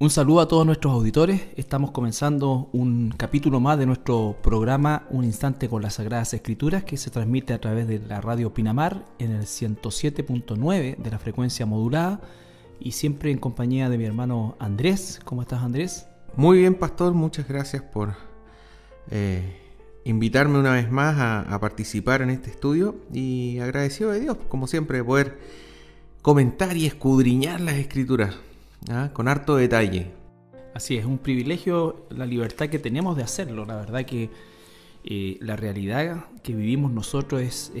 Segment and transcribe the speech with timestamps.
[0.00, 1.42] Un saludo a todos nuestros auditores.
[1.56, 6.96] Estamos comenzando un capítulo más de nuestro programa Un Instante con las Sagradas Escrituras que
[6.96, 12.20] se transmite a través de la radio Pinamar en el 107.9 de la frecuencia modulada
[12.78, 15.18] y siempre en compañía de mi hermano Andrés.
[15.24, 16.06] ¿Cómo estás Andrés?
[16.36, 17.12] Muy bien, pastor.
[17.12, 18.14] Muchas gracias por
[19.10, 19.60] eh,
[20.04, 24.98] invitarme una vez más a, participar en este estudio y agradecido de Dios, como siempre,
[24.98, 25.40] de poder
[26.22, 28.36] comentar y escudriñar las escrituras.
[28.90, 29.10] ¿Ah?
[29.12, 30.12] con harto detalle.
[30.74, 33.64] Así es, un privilegio la libertad que tenemos de hacerlo.
[33.64, 34.30] La verdad que
[35.04, 37.72] eh, la realidad que vivimos nosotros es,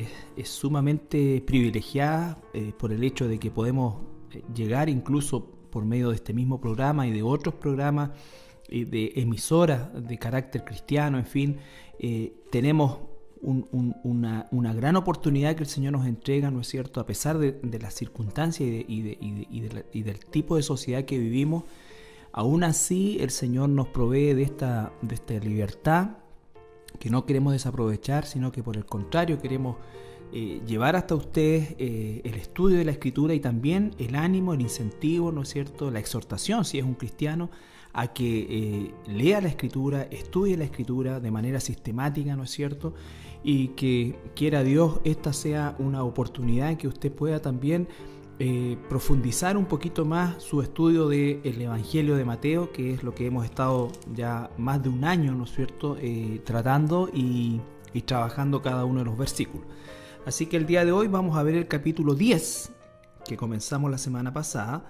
[0.44, 6.14] sumamente privilegiada eh, por el hecho de que podemos eh, llegar incluso por medio de
[6.14, 8.10] este mismo programa y de otros programas
[8.68, 11.56] de emisoras de carácter cristiano, en fin,
[12.50, 12.98] tenemos
[13.40, 17.00] una, gran oportunidad que el Señor nos entrega, ¿no es cierto?
[17.00, 21.64] A pesar de, las circunstancias y, del tipo de sociedad que vivimos,
[22.32, 24.92] aún así el Señor nos provee de esta,
[25.42, 26.18] libertad
[26.98, 29.76] que no queremos desaprovechar, sino que por el contrario queremos
[30.32, 34.60] eh, llevar hasta ustedes eh, el estudio de la escritura y también el ánimo, el
[34.60, 35.90] incentivo, ¿no es cierto?
[35.90, 37.50] La exhortación, si es un cristiano,
[37.92, 42.94] a que eh, lea la escritura, estudie la escritura de manera sistemática, ¿no es cierto?
[43.42, 47.88] Y que quiera Dios esta sea una oportunidad que usted pueda también
[48.40, 53.26] eh, profundizar un poquito más su estudio del Evangelio de Mateo, que es lo que
[53.26, 57.60] hemos estado ya más de un año, ¿no es cierto?, eh, tratando y,
[57.92, 59.66] y trabajando cada uno de los versículos.
[60.24, 62.72] Así que el día de hoy vamos a ver el capítulo 10,
[63.24, 64.84] que comenzamos la semana pasada,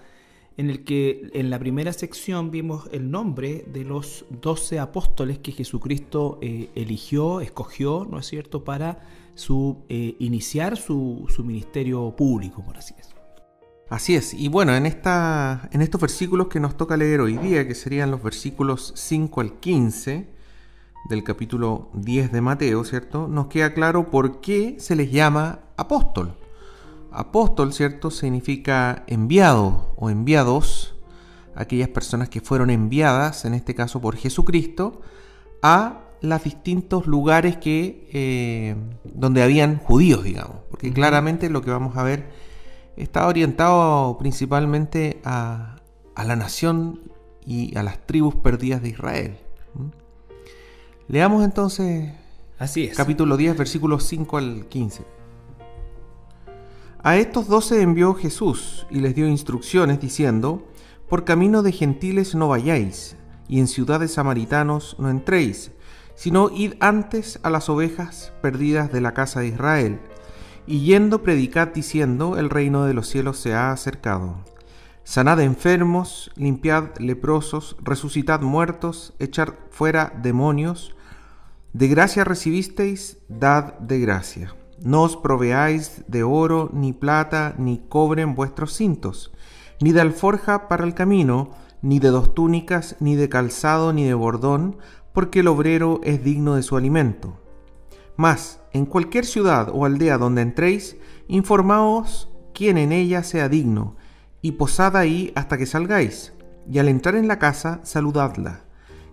[0.59, 5.53] en el que en la primera sección vimos el nombre de los doce apóstoles que
[5.53, 8.99] Jesucristo eh, eligió, escogió, ¿no es cierto?, para
[9.35, 13.23] su, eh, iniciar su, ministerio público, por así decirlo.
[13.89, 17.67] Así es, y bueno, en, esta, en estos versículos que nos toca leer hoy día,
[17.67, 20.29] que serían los versículos 5 al 15
[21.09, 23.29] del capítulo 10 de Mateo, ¿cierto?
[23.29, 26.37] Nos queda claro por qué se les llama apóstol.
[27.11, 28.11] Apóstol, ¿cierto?
[28.11, 30.95] Significa enviado o enviados,
[31.55, 35.01] aquellas personas que fueron enviadas, en este caso por Jesucristo,
[35.63, 41.97] a los distintos lugares que eh, donde habían judíos, digamos, porque claramente lo que vamos
[41.97, 42.31] a ver
[42.97, 45.77] está orientado principalmente a,
[46.15, 47.01] a la nación
[47.47, 49.39] y a las tribus perdidas de Israel.
[51.07, 52.13] Leamos entonces
[52.59, 52.97] Así es.
[52.97, 55.18] capítulo 10, versículos 5 al 15.
[57.09, 60.69] A estos doce envió Jesús y les dio instrucciones diciendo,
[61.09, 63.17] Por camino de gentiles no vayáis,
[63.49, 65.71] y en ciudades samaritanos no entréis,
[66.15, 70.01] sino id antes a las ovejas perdidas de la casa de Israel,
[70.67, 74.45] y yendo predicad diciendo, El reino de los cielos se ha acercado.
[75.03, 80.95] Sanad enfermos, limpiad leprosos, resucitad muertos, echad fuera demonios.
[81.73, 84.58] De gracia recibisteis, dad de gracia.
[84.83, 89.33] No os proveáis de oro, ni plata, ni cobre en vuestros cintos,
[89.81, 91.51] ni de alforja para el camino,
[91.83, 94.77] ni de dos túnicas, ni de calzado, ni de bordón,
[95.13, 97.41] porque el obrero es digno de su alimento.
[98.17, 100.97] Mas, en cualquier ciudad o aldea donde entréis,
[101.27, 103.97] informaos quién en ella sea digno,
[104.43, 106.33] y posad ahí hasta que salgáis,
[106.71, 108.65] y al entrar en la casa, saludadla.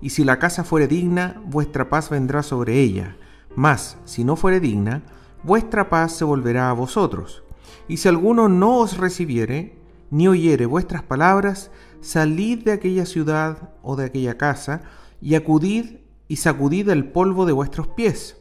[0.01, 3.17] Y si la casa fuere digna, vuestra paz vendrá sobre ella,
[3.55, 5.03] mas si no fuere digna,
[5.45, 7.43] vuestra paz se volverá a vosotros.
[7.87, 9.77] Y si alguno no os recibiere,
[10.09, 14.81] ni oyere vuestras palabras, salid de aquella ciudad o de aquella casa,
[15.21, 15.97] y acudid
[16.27, 18.37] y sacudid el polvo de vuestros pies.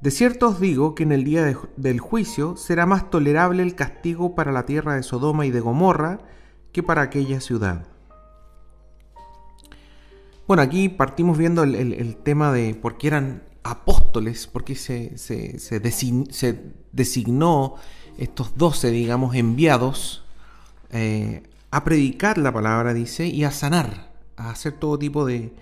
[0.00, 4.34] De cierto os digo que en el día del juicio será más tolerable el castigo
[4.34, 6.18] para la tierra de Sodoma y de Gomorra
[6.72, 7.86] que para aquella ciudad.
[10.46, 15.80] Bueno, aquí partimos viendo el, el tema de por qué eran apóstoles, porque se, se,
[16.92, 17.74] designó
[18.18, 20.24] estos doce, digamos, enviados
[20.90, 25.52] eh, a predicar la palabra, dice, y a sanar, a hacer todo tipo de,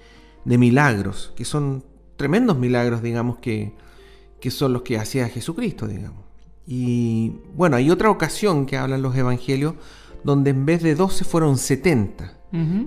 [0.45, 1.85] milagros, que son
[2.17, 3.73] tremendos milagros, digamos, que,
[4.41, 6.25] que son los que hacía Jesucristo, digamos.
[6.67, 9.75] Y bueno, hay otra ocasión que hablan los evangelios,
[10.25, 12.42] donde en vez de 12 fueron 70.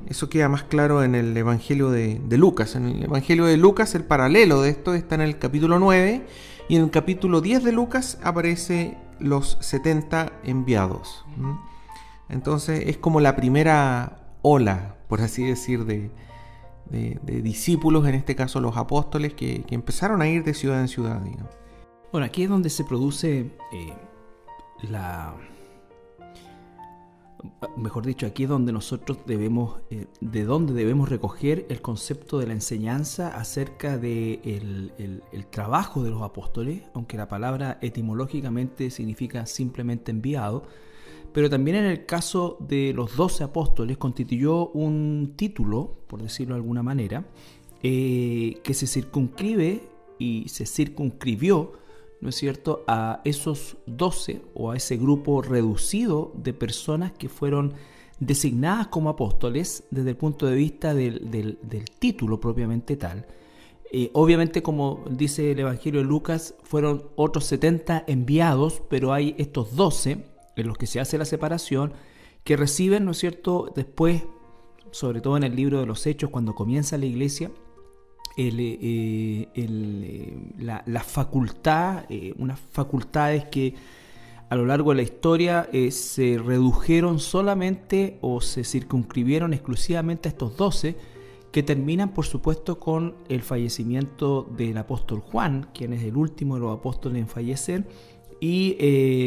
[0.08, 2.76] Eso queda más claro en el Evangelio de, Lucas.
[2.76, 6.24] En el Evangelio de Lucas el paralelo de esto está en el capítulo 9
[6.70, 11.26] y en el capítulo 10 de Lucas aparece los 70 enviados.
[12.30, 16.12] Entonces es como la primera ola, por así decir, de,
[17.42, 21.22] discípulos, en este caso los apóstoles, que, empezaron a ir de ciudad en ciudad.
[22.12, 23.94] Bueno, aquí es donde se produce eh,
[24.84, 25.34] la
[27.78, 32.48] mejor dicho, aquí es donde nosotros debemos, eh, de donde debemos recoger el concepto de
[32.48, 40.12] la enseñanza acerca del de trabajo de los apóstoles, aunque la palabra etimológicamente significa simplemente
[40.12, 40.64] enviado,
[41.34, 46.62] pero también en el caso de los doce apóstoles constituyó un título, por decirlo de
[46.62, 47.26] alguna manera,
[47.84, 49.84] eh, que se circunscribe
[50.18, 51.74] y se circunscribió
[52.22, 57.74] ¿no es cierto?, a esos doce o a ese grupo reducido de personas que fueron
[58.20, 61.60] designadas como apóstoles desde el punto de vista del,
[62.00, 63.26] título propiamente tal.
[63.92, 69.76] Eh, obviamente, como dice el Evangelio de Lucas, fueron otros 70 enviados, pero hay estos
[69.76, 70.26] 12
[70.56, 71.94] en los que se hace la separación,
[72.44, 74.24] que reciben, ¿no es cierto?, después,
[74.92, 77.52] sobre todo en el libro de los Hechos, cuando comienza la iglesia,
[78.38, 83.76] eh, eh, la, facultad, eh, unas facultades que
[84.50, 90.56] a lo largo de la historia se redujeron solamente o se circunscribieron exclusivamente a estos
[90.58, 90.96] doce,
[91.52, 96.62] que terminan por supuesto con el fallecimiento del apóstol Juan, quien es el último de
[96.62, 97.88] los apóstoles en fallecer,
[98.40, 98.74] y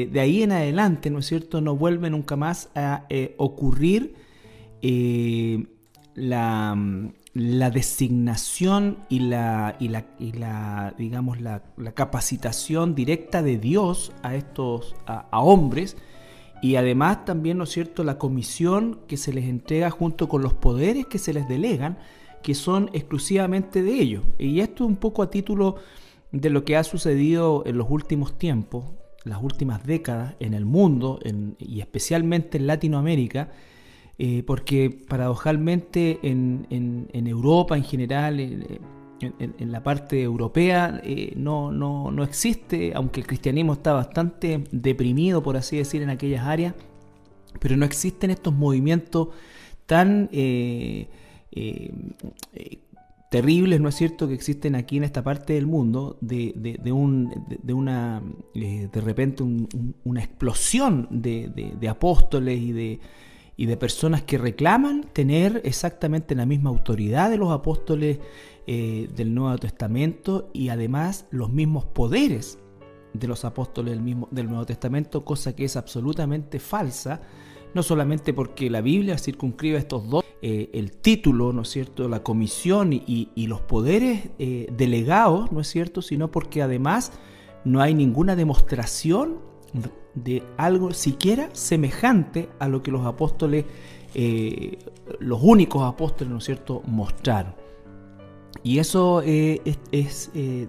[0.07, 3.07] de ahí en adelante, ¿no es cierto?, no vuelve nunca más a
[3.39, 4.15] ocurrir
[6.15, 6.77] la,
[7.35, 11.63] la designación y la, y la, y la digamos, la,
[11.95, 15.97] capacitación directa de Dios a estos a, hombres
[16.61, 20.55] y además también, ¿no es cierto?, la comisión que se les entrega junto con los
[20.55, 21.99] poderes que se les delegan,
[22.43, 24.25] que son exclusivamente de ellos.
[24.39, 25.77] Y esto un poco a título
[26.33, 28.87] de lo que ha sucedido en los últimos tiempos,
[29.23, 31.21] las últimas décadas en el mundo
[31.59, 33.51] y especialmente en Latinoamérica,
[34.21, 36.67] eh, porque paradojalmente en,
[37.13, 43.93] Europa en general, en, la parte europea, eh, no, no, existe, aunque el cristianismo está
[43.93, 46.75] bastante deprimido, por así decir, en aquellas áreas,
[47.61, 49.29] pero no existen estos movimientos
[49.87, 51.07] tan eh,
[53.31, 57.45] terribles, ¿no es cierto?, que existen aquí en esta parte del mundo, de, de, un,
[57.63, 58.21] de, una,
[58.53, 59.45] de repente
[60.03, 63.01] una explosión de apóstoles y de
[63.59, 68.21] y de personas que reclaman tener exactamente la misma autoridad de los apóstoles
[68.69, 72.61] eh, del Nuevo Testamento y además los mismos poderes
[73.13, 77.21] de los apóstoles del, mismo, del Nuevo Testamento, cosa que es absolutamente falsa,
[77.75, 82.23] no solamente porque la Biblia circunscribe estos dos, eh, el título, ¿no es cierto?, la
[82.23, 87.11] comisión y, los poderes eh, delegados, ¿no es cierto?, sino porque además
[87.65, 89.41] no hay ninguna demostración
[90.25, 93.65] de algo siquiera semejante a lo que los apóstoles,
[94.15, 94.79] eh,
[95.21, 97.55] los únicos apóstoles, ¿no es cierto?, mostraron.
[98.63, 99.61] Y eso eh,
[99.93, 100.69] es, eh,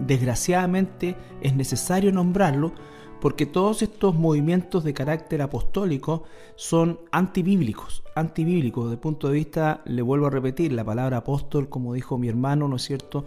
[0.00, 2.72] desgraciadamente, es necesario nombrarlo
[3.20, 6.24] porque todos estos movimientos de carácter apostólico
[6.54, 11.68] son antibíblicos, antibíblicos desde el punto de vista, le vuelvo a repetir, la palabra apóstol,
[11.68, 13.24] como dijo mi hermano, ¿no es cierto?,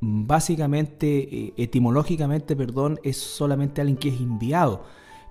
[0.00, 4.84] básicamente, eh, etimológicamente, perdón, es solamente alguien que es enviado.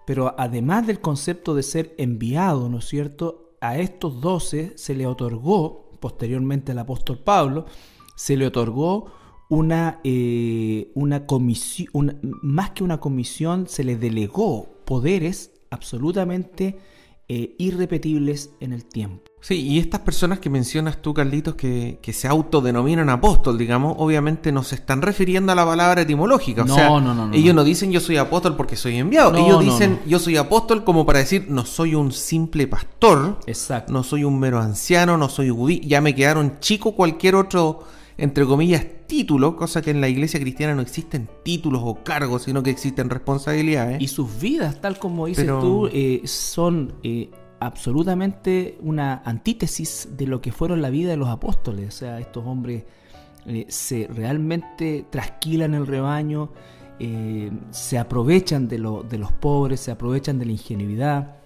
[0.05, 3.55] Pero además del concepto de ser enviado, ¿no es cierto?
[3.59, 7.65] A estos doce se le otorgó, posteriormente al apóstol Pablo,
[8.15, 9.11] se le otorgó
[9.49, 16.77] una, eh, una comisión, más que una comisión, se le delegó poderes absolutamente
[17.29, 19.29] eh, irrepetibles en el tiempo.
[19.47, 24.51] Sí, y estas personas que mencionas tú, Carlitos, que, que, se autodenominan apóstol, digamos, obviamente
[24.51, 26.63] no se están refiriendo a la palabra etimológica.
[26.63, 29.33] O no, sea, no, no, ellos no dicen yo soy apóstol porque soy enviado.
[29.37, 33.39] ellos dicen yo soy apóstol como para decir no soy un simple pastor.
[33.47, 33.93] Exacto.
[33.93, 35.79] No soy un mero anciano, no soy judío.
[35.81, 37.85] Ya me quedaron chico cualquier otro
[38.17, 42.63] entre comillas, título, cosa que en la iglesia cristiana no existen títulos o cargos, sino
[42.63, 44.01] que existen responsabilidades.
[44.01, 50.41] Y sus vidas, tal como dices tú, eh, son eh, absolutamente una antítesis de lo
[50.41, 51.87] que fueron la vida de los apóstoles.
[51.87, 52.83] O sea, estos hombres
[53.45, 56.51] eh, se realmente trasquilan el rebaño,
[57.69, 61.37] se aprovechan de, de los pobres, se aprovechan de la ingenuidad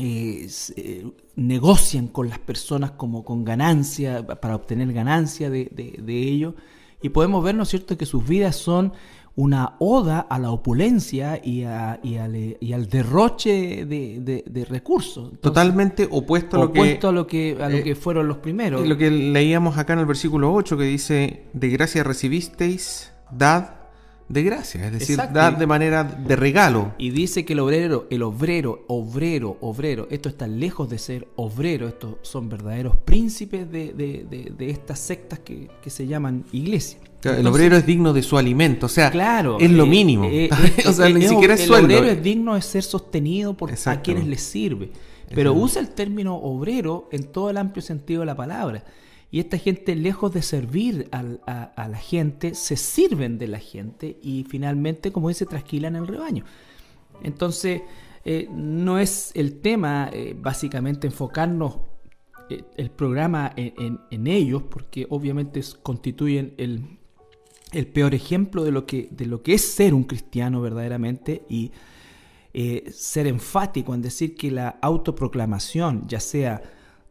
[0.00, 6.54] eh, negocian con las personas como con ganancia, para obtener ganancia de, de, ello.
[7.02, 8.92] Y podemos ver, ¿no es cierto?, que sus vidas son
[9.38, 15.30] una oda a la opulencia y, a, y, al, derroche de, recursos.
[15.40, 18.84] Totalmente opuesto, a lo, que, a lo que a lo eh, que fueron los primeros.
[18.84, 23.77] Lo que leíamos acá en el versículo 8 que dice, de gracia recibisteis, dad,
[24.28, 26.92] de gracia, es decir, dar de manera de regalo.
[26.98, 31.88] Y dice que el obrero, el obrero, obrero, obrero, esto está lejos de ser obrero,
[31.88, 36.98] estos son verdaderos príncipes de, de, de, estas sectas que, que, se llaman iglesia.
[37.22, 40.24] el obrero es digno de su alimento, o sea, claro, es lo eh, mínimo.
[40.30, 40.50] Eh,
[40.86, 41.88] o sea, ni siquiera es sueldo.
[41.88, 44.90] El obrero es digno de ser sostenido por a quienes le sirve.
[45.34, 48.82] Pero usa el término obrero en todo el amplio sentido de la palabra.
[49.30, 51.22] Y esta gente, lejos de servir a,
[51.88, 56.44] la gente, se sirven de la gente y finalmente, como dice, trasquilan el rebaño.
[57.22, 57.82] Entonces,
[58.24, 61.78] eh, no es el tema eh, básicamente enfocarnos
[62.48, 66.98] eh, el programa en, ellos, porque obviamente constituyen el,
[67.72, 71.72] el, peor ejemplo de lo, que, de lo que es ser un cristiano verdaderamente y
[72.90, 76.60] ser enfático en decir que la autoproclamación, ya sea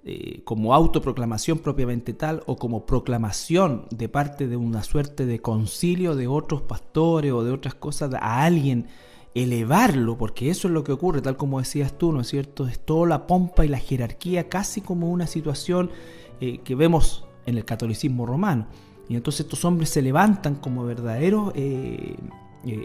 [0.10, 6.16] eh, como autoproclamación propiamente tal o como proclamación de parte de una suerte de concilio
[6.16, 8.88] de otros pastores o de otras cosas a alguien,
[9.36, 12.70] elevarlo, porque eso es lo que ocurre, tal como decías tú, ¿no es cierto?
[12.70, 15.92] Es toda la pompa y la jerarquía, casi como una situación
[16.40, 18.68] eh, que vemos en el catolicismo romano.
[19.10, 22.16] Y entonces estos hombres se levantan como verdaderos eh,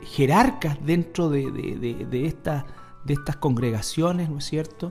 [0.07, 4.91] jerarcas dentro de, de, de estas congregaciones, ¿no es cierto?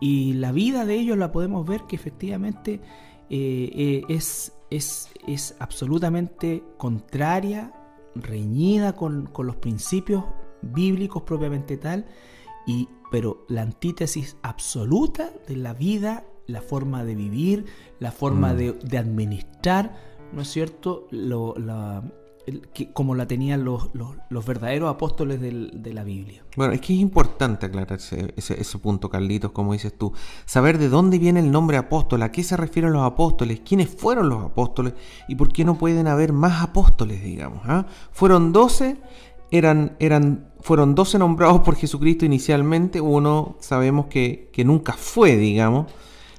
[0.00, 2.80] Y la vida de ellos la podemos ver que efectivamente
[3.28, 7.72] eh, eh, es, es, es, absolutamente contraria,
[8.14, 10.24] reñida con, los principios
[10.62, 12.06] bíblicos propiamente tal,
[12.66, 17.64] y, pero la antítesis absoluta de la vida, la forma de vivir,
[17.98, 18.56] la forma mm.
[18.56, 19.96] de, administrar,
[20.32, 21.08] ¿no es cierto?
[21.10, 22.04] Lo, la,
[22.92, 26.44] como la tenían los, los, verdaderos apóstoles de la Biblia.
[26.54, 30.12] Bueno, es que es importante aclarar ese, ese, punto, Carlitos, como dices tú.
[30.44, 34.28] Saber de dónde viene el nombre apóstol, a qué se refieren los apóstoles, quiénes fueron
[34.28, 34.94] los apóstoles
[35.28, 37.62] y por qué no pueden haber más apóstoles, digamos.
[37.64, 37.86] ¿ah?
[38.12, 38.96] Fueron doce,
[39.50, 45.86] eran, eran, fueron doce nombrados por Jesucristo inicialmente, uno sabemos que, que nunca fue, digamos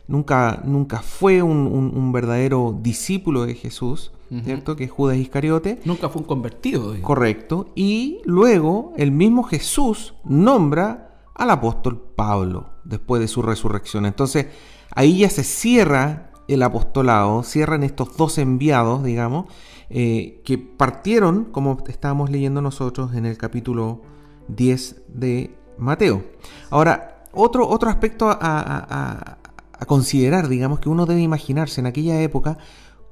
[0.08, 4.12] nunca, nunca fue un, verdadero discípulo de Jesús,
[4.44, 4.76] ¿cierto?
[4.76, 5.80] Que es Judas Iscariote.
[5.86, 6.96] Nunca fue un convertido.
[7.02, 7.68] Correcto.
[7.76, 14.06] Y luego el mismo Jesús nombra al apóstol Pablo después de su resurrección.
[14.06, 14.48] Entonces
[14.92, 19.46] ahí ya se cierra el apostolado, cierran estos dos enviados, digamos,
[19.90, 24.02] eh, que partieron, como estábamos leyendo nosotros en el capítulo
[24.48, 26.24] 10 de Mateo.
[26.70, 29.38] Ahora, otro, otro aspecto a, a
[29.86, 32.58] considerar, digamos, que uno debe imaginarse en aquella época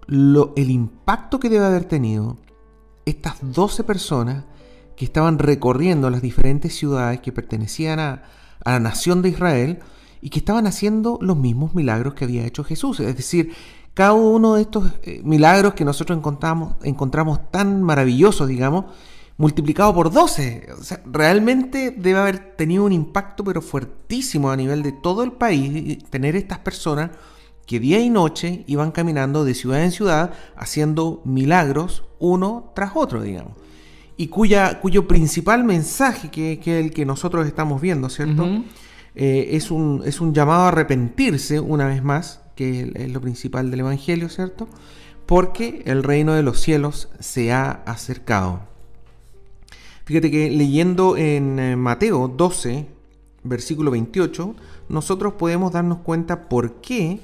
[0.08, 2.38] lo, el impacto que debe haber tenido
[3.06, 4.46] estas 12 personas
[4.96, 8.24] que estaban recorriendo las diferentes ciudades que pertenecían a,
[8.66, 9.80] la nación de Israel
[10.22, 13.00] y que estaban haciendo los mismos milagros que había hecho Jesús.
[13.00, 13.54] Es decir,
[13.94, 18.86] cada uno de estos eh, milagros que nosotros encontramos, encontramos tan maravillosos, digamos,
[19.38, 20.68] multiplicado por 12.
[20.80, 25.34] O sea, realmente debe haber tenido un impacto pero fuertísimo a nivel de todo el
[25.34, 27.12] país tener estas personas
[27.65, 33.22] que día y noche iban caminando de ciudad en ciudad haciendo milagros uno tras otro,
[33.22, 33.54] digamos.
[34.18, 38.48] Y cuya, cuyo principal mensaje, que, es el que nosotros estamos viendo, ¿cierto?
[39.15, 43.72] Eh, es, un, es un llamado a arrepentirse una vez más, que es lo principal
[43.72, 44.70] del Evangelio, ¿cierto?
[45.25, 48.75] Porque el reino de los cielos se ha acercado.
[50.06, 52.86] Fíjate que leyendo en eh, Mateo 12,
[53.44, 54.56] versículo 28,
[54.88, 57.20] nosotros podemos darnos cuenta por qué,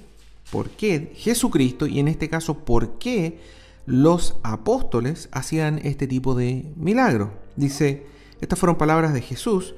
[0.51, 3.39] por qué Jesucristo, y en este caso por qué
[3.85, 7.29] los apóstoles hacían este tipo de milagros.
[7.55, 8.07] Dice,
[8.41, 9.75] estas fueron palabras de Jesús,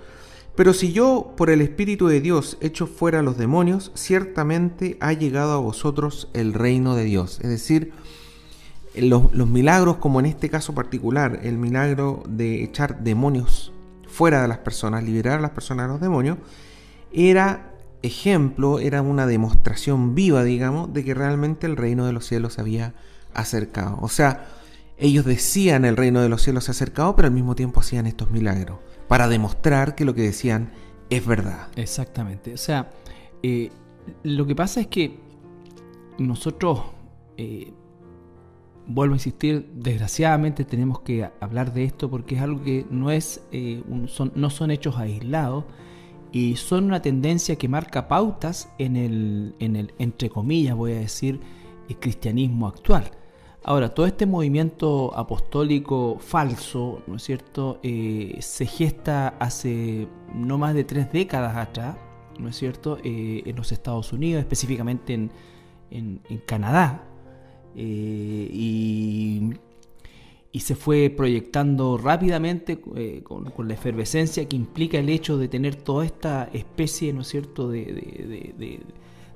[0.55, 5.11] pero si yo por el Espíritu de Dios echo fuera a los demonios, ciertamente ha
[5.11, 7.39] llegado a vosotros el reino de Dios.
[7.41, 7.91] Es decir,
[8.95, 13.71] los, milagros, como en este caso particular, el milagro de echar demonios
[14.07, 16.37] fuera de las personas, liberar a las personas de los demonios,
[17.11, 17.73] era
[18.03, 22.61] ejemplo, era una demostración viva, digamos, de que realmente el reino de los cielos se
[22.61, 22.93] había
[23.33, 23.97] acercado.
[24.01, 24.45] O sea,
[24.97, 28.05] ellos decían el reino de los cielos se ha acercado, pero al mismo tiempo hacían
[28.05, 30.71] estos milagros, para demostrar que lo que decían
[31.09, 31.69] es verdad.
[31.75, 32.53] Exactamente.
[32.53, 32.91] O sea,
[33.41, 33.71] eh,
[34.23, 35.19] lo que pasa es que
[36.19, 36.83] nosotros
[37.37, 37.73] eh,
[38.87, 43.43] vuelvo a insistir, desgraciadamente tenemos que hablar de esto porque es algo que no, es,
[43.51, 45.65] eh, son, no son hechos aislados
[46.31, 50.99] y son una tendencia que marca pautas en el, en el entre comillas, voy a
[50.99, 51.39] decir,
[51.87, 53.11] el cristianismo actual.
[53.65, 60.73] Ahora, todo este movimiento apostólico falso, ¿no es cierto?, eh, se gesta hace no más
[60.73, 61.95] de tres décadas atrás,
[62.39, 65.31] ¿no es cierto?, eh, en los Estados Unidos, específicamente en,
[65.91, 67.05] en, en Canadá,
[67.75, 69.53] eh, y,
[70.59, 76.05] se fue proyectando rápidamente eh, con, la efervescencia que implica el hecho de tener toda
[76.05, 78.79] esta especie, ¿no es cierto?, de,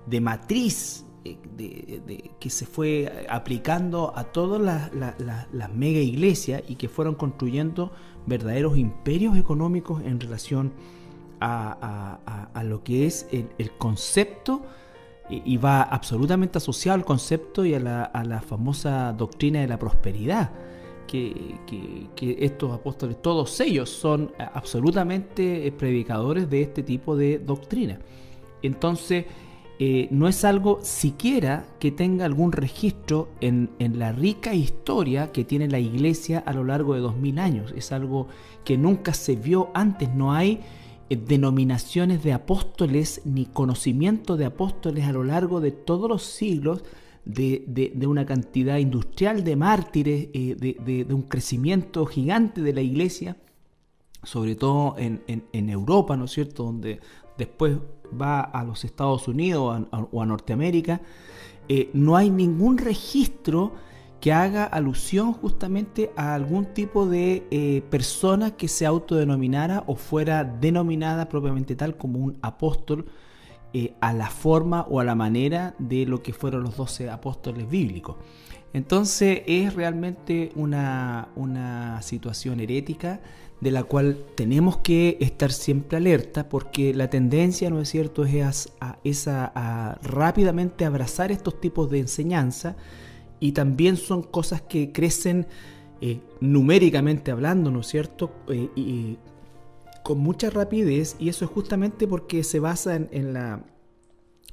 [0.06, 7.16] de, matriz eh, que se fue aplicando a todas las, mega iglesias y que fueron
[7.16, 7.92] construyendo
[8.26, 10.72] verdaderos imperios económicos en relación
[11.42, 14.62] a, lo que es el, concepto
[15.30, 19.78] y va absolutamente asociado al concepto y a la, a la famosa doctrina de la
[19.78, 20.52] prosperidad
[21.08, 28.00] que, estos apóstoles, todos ellos, son absolutamente eh, predicadores de este tipo de doctrina.
[28.62, 29.26] Entonces,
[29.80, 35.68] eh, no es algo siquiera que tenga algún registro en, la rica historia que tiene
[35.68, 37.74] la iglesia a lo largo de dos mil años.
[37.76, 38.28] Es algo
[38.64, 40.14] que nunca se vio antes.
[40.14, 40.62] No hay eh,
[41.10, 46.84] denominaciones de apóstoles ni conocimiento de apóstoles a lo largo de todos los siglos
[47.26, 53.38] de, una cantidad industrial de mártires, eh, de, un crecimiento gigante de la iglesia,
[54.24, 57.00] sobre todo en, Europa, ¿no es cierto?, donde
[57.38, 57.78] después
[58.20, 61.02] va a los Estados Unidos o a Norteamérica,
[61.70, 63.74] eh, no hay ningún registro
[64.20, 70.44] que haga alusión justamente a algún tipo de eh, persona que se autodenominara o fuera
[70.44, 73.06] denominada propiamente tal como un apóstol
[73.74, 77.70] eh, a la forma o a la manera de lo que fueron los doce apóstoles
[77.70, 78.16] bíblicos.
[78.74, 83.22] Entonces es realmente una, una situación herética
[83.60, 89.28] de la cual tenemos que estar siempre alerta porque la tendencia, ¿no es cierto?, es
[89.28, 92.76] a, rápidamente abrazar estos tipos de enseñanza
[93.40, 95.48] y también son cosas que crecen
[96.02, 99.18] eh, numéricamente hablando, ¿no es cierto?, eh, y,
[100.04, 103.60] con mucha rapidez y eso es justamente porque se basa en, la,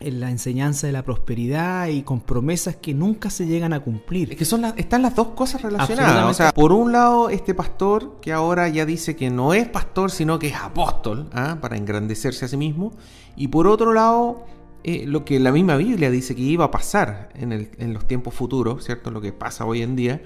[0.00, 4.32] en la enseñanza de la prosperidad y con promesas que nunca se llegan a cumplir.
[4.32, 6.28] Es que son están las dos cosas relacionadas.
[6.28, 10.10] O sea, por un lado, este pastor que ahora ya dice que no es pastor,
[10.10, 11.58] sino que es apóstol, ¿ah?
[11.60, 12.90] para engrandecerse a sí mismo.
[13.36, 14.46] Y por otro lado,
[14.84, 18.84] eh, lo que la misma Biblia dice que iba a pasar en, los tiempos futuros,
[18.84, 19.10] ¿cierto?
[19.10, 20.22] Lo que pasa hoy en día,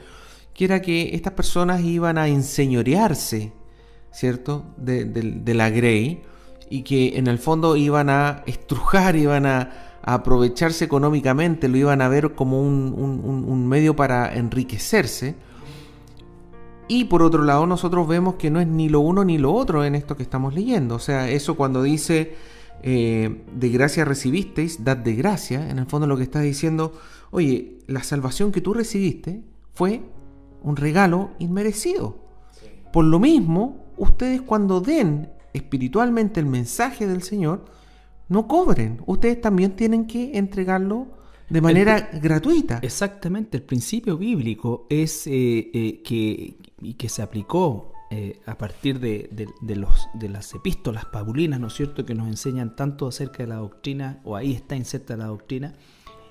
[0.53, 3.53] que era que estas personas iban a enseñorearse
[4.11, 4.65] ¿cierto?
[4.77, 6.23] De, la Grey
[6.71, 12.09] y que en el fondo iban a estrujar, iban a, aprovecharse económicamente, lo iban a
[12.09, 15.35] ver como un, medio para enriquecerse.
[16.89, 19.85] Y por otro lado, nosotros vemos que no es ni lo uno ni lo otro
[19.85, 20.95] en esto que estamos leyendo.
[20.95, 22.35] O sea, eso cuando dice
[22.83, 26.93] eh, de gracia recibisteis, dad de gracia, en el fondo lo que está diciendo,
[27.31, 29.43] oye, la salvación que tú recibiste
[29.75, 30.03] fue
[30.63, 32.19] un regalo inmerecido.
[32.93, 37.65] Por lo mismo, ustedes cuando den espiritualmente el mensaje del Señor,
[38.29, 39.03] no cobren.
[39.07, 41.09] Ustedes también tienen que entregarlo
[41.49, 42.79] de manera gratuita.
[42.83, 49.01] Exactamente, el principio bíblico es eh, eh, que, y que se aplicó eh, a partir
[49.01, 49.29] de,
[49.61, 53.57] los, de las epístolas paulinas, ¿no es cierto?, que nos enseñan tanto acerca de la
[53.57, 55.75] doctrina, o ahí está inserta la doctrina,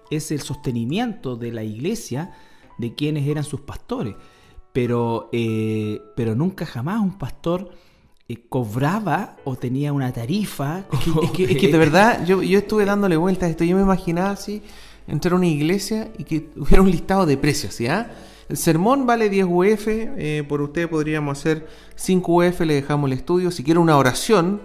[0.09, 2.31] es el sostenimiento de la iglesia
[2.77, 4.15] de quienes eran sus pastores
[4.77, 7.71] pero, eh, pero nunca jamás un pastor
[8.29, 10.83] eh, cobraba o tenía una tarifa.
[11.23, 14.61] Es que, de verdad, yo, yo estuve dándole vueltas a esto, yo me imaginaba así,
[15.07, 18.11] entrar a una iglesia y que hubiera un listado de precios, ¿ya?
[18.49, 23.17] El sermón vale 10 UF, eh, por usted podríamos hacer 5 UF, le dejamos el
[23.17, 23.51] estudio.
[23.51, 24.61] Si quiere una oración,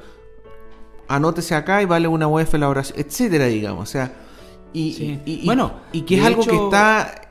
[1.08, 3.88] anótese acá y vale una UF la oración, etcétera, digamos.
[3.88, 4.12] O sea,
[4.72, 7.28] y, bueno, y que es algo que está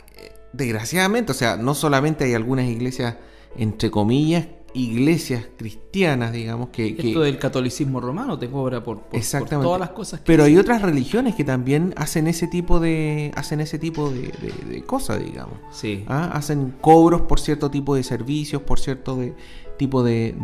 [0.54, 3.16] desgraciadamente, o sea, no solamente hay algunas iglesias,
[3.56, 6.96] entre comillas, iglesias cristianas, digamos, que...
[6.98, 9.02] Esto del catolicismo romano te cobra por,
[9.50, 10.22] todas las cosas.
[10.22, 14.84] Que Pero hay otras religiones que también hacen ese tipo de, hacen ese tipo de,
[14.86, 15.56] cosas, digamos.
[15.72, 16.06] Sí.
[16.08, 16.32] ¿Ah?
[16.34, 19.36] Hacen cobros por cierto tipo de servicios, por cierto de,
[19.78, 20.36] tipo de,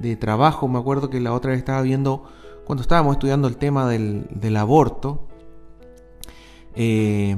[0.00, 0.68] de, trabajo.
[0.68, 2.24] Me acuerdo que la otra vez estaba viendo,
[2.64, 5.26] cuando estábamos estudiando el tema del, del aborto,
[6.74, 7.36] eh,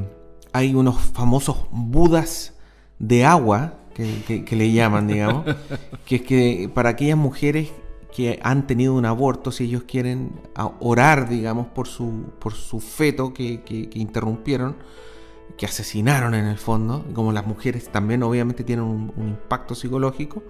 [0.52, 2.54] hay unos famosos budas
[2.98, 5.44] de agua, que, le llaman, digamos,
[6.06, 7.70] que es que para aquellas mujeres
[8.14, 10.32] que han tenido un aborto, si ellos quieren
[10.80, 14.76] orar, digamos, por su, por su feto que, interrumpieron,
[15.56, 20.42] que asesinaron en el fondo, como las mujeres también obviamente tienen un, impacto psicológico,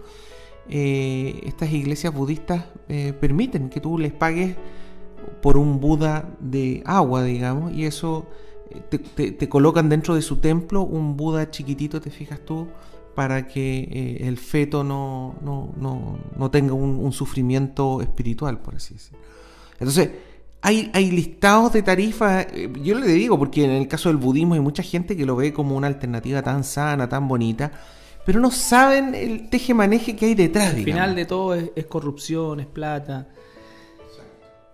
[0.69, 4.55] eh, estas iglesias budistas eh, permiten que tú les pagues
[5.41, 8.27] por un Buda de agua, digamos, y eso
[8.91, 12.69] te, colocan dentro de su templo un Buda chiquitito, te fijas tú,
[13.19, 19.19] para que eh, el feto no, no, tenga un, sufrimiento espiritual, por así decirlo.
[19.73, 20.11] Entonces,
[20.63, 24.55] hay, hay listados de tarifas, eh, yo le digo, porque en el caso del budismo
[24.55, 27.73] hay mucha gente que lo ve como una alternativa tan sana, tan bonita,
[28.25, 30.75] pero no saben el teje-maneje que hay detrás.
[30.75, 33.27] Al final de todo es, corrupción, es plata.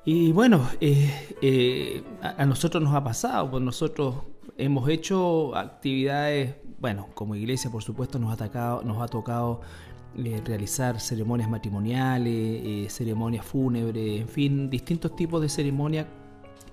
[0.05, 4.17] Y bueno, eh, eh, a, nosotros nos ha pasado, pues nosotros
[4.59, 9.61] hemos hecho actividades, bueno, como iglesia por supuesto nos ha, atacado, nos ha tocado
[10.17, 16.07] eh, realizar ceremonias matrimoniales, ceremonias fúnebres, en fin, distintos tipos de ceremonias.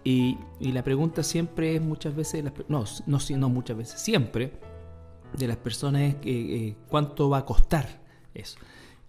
[0.04, 4.52] Y, la pregunta siempre es muchas veces, no, no, no muchas veces, siempre,
[5.38, 7.88] de las personas es eh, cuánto va a costar
[8.34, 8.58] eso.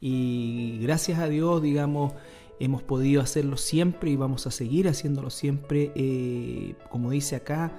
[0.01, 2.13] Y gracias a Dios, digamos,
[2.59, 7.73] hemos podido hacerlo siempre y vamos a seguir haciéndolo siempre, eh, como dice acá,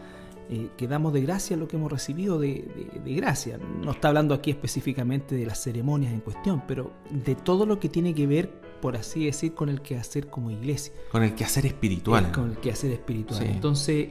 [0.49, 2.65] eh, que damos de gracia lo que hemos recibido de,
[3.05, 3.59] gracia.
[3.81, 7.89] No está hablando aquí específicamente de las ceremonias en cuestión, pero de todo lo que
[7.89, 8.49] tiene que ver,
[8.81, 10.93] por así decir, con el quehacer como iglesia.
[11.11, 12.31] Con el quehacer espiritual.
[12.31, 13.43] con el quehacer espiritual.
[13.43, 14.07] Entonces...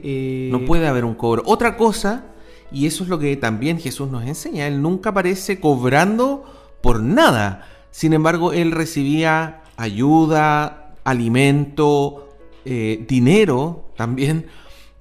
[0.51, 1.43] no puede haber un cobro.
[1.45, 2.25] Otra cosa
[2.73, 4.67] y eso es lo que también Jesús nos enseña.
[4.67, 6.43] Él nunca aparece cobrando
[6.81, 7.67] por nada.
[7.91, 12.29] Sin embargo, él recibía ayuda, alimento,
[12.65, 14.47] eh, dinero también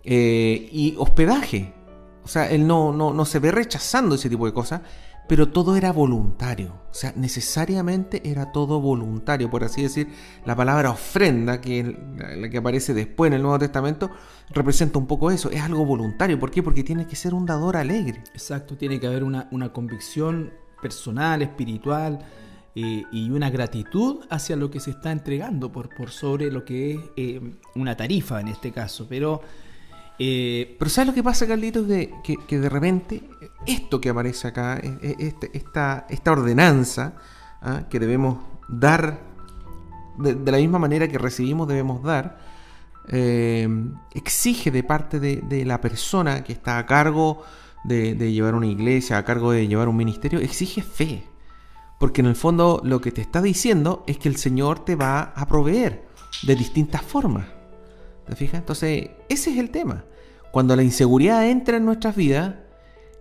[0.05, 1.75] eh, y hospedaje.
[2.25, 4.83] O sea, él no, no, no se ve rechazando ese tipo de cosas,
[5.29, 6.75] pero todo era voluntario.
[6.91, 10.09] O sea, necesariamente era todo voluntario, por así decir.
[10.45, 11.87] La palabra ofrenda, que es
[12.39, 14.11] la que aparece después en el Nuevo Testamento,
[14.51, 15.51] representa un poco eso.
[15.51, 16.39] Es algo voluntario.
[16.39, 16.63] ¿Por qué?
[16.63, 18.23] Porque tiene que ser un dador alegre.
[18.35, 22.19] Exacto, tiene que haber una, convicción personal, espiritual.
[22.75, 26.93] Eh, y una gratitud hacia lo que se está entregando por, por sobre lo que
[26.93, 27.41] es eh,
[27.75, 29.07] una tarifa en este caso.
[29.09, 29.41] Pero
[30.25, 31.85] eh, pero ¿sabes lo que pasa, Carlitos?
[32.23, 33.29] Que, de repente
[33.67, 37.15] esto que aparece acá, e, e, este, esta, esta ordenanza
[37.61, 37.89] ¿ah?
[37.91, 39.19] que debemos dar,
[40.19, 42.39] de, la misma manera que recibimos debemos dar,
[43.09, 43.69] eh,
[44.15, 47.43] exige de parte de, la persona que está a cargo
[47.83, 51.25] de llevar una iglesia, a cargo de llevar un ministerio, exige fe.
[51.99, 55.33] Porque en el fondo lo que te está diciendo es que el Señor te va
[55.35, 56.05] a proveer
[56.43, 57.47] de distintas formas.
[58.27, 58.61] ¿Te fijas?
[58.61, 60.05] Entonces, ese es el tema.
[60.53, 62.55] Cuando la inseguridad entra en nuestras vidas,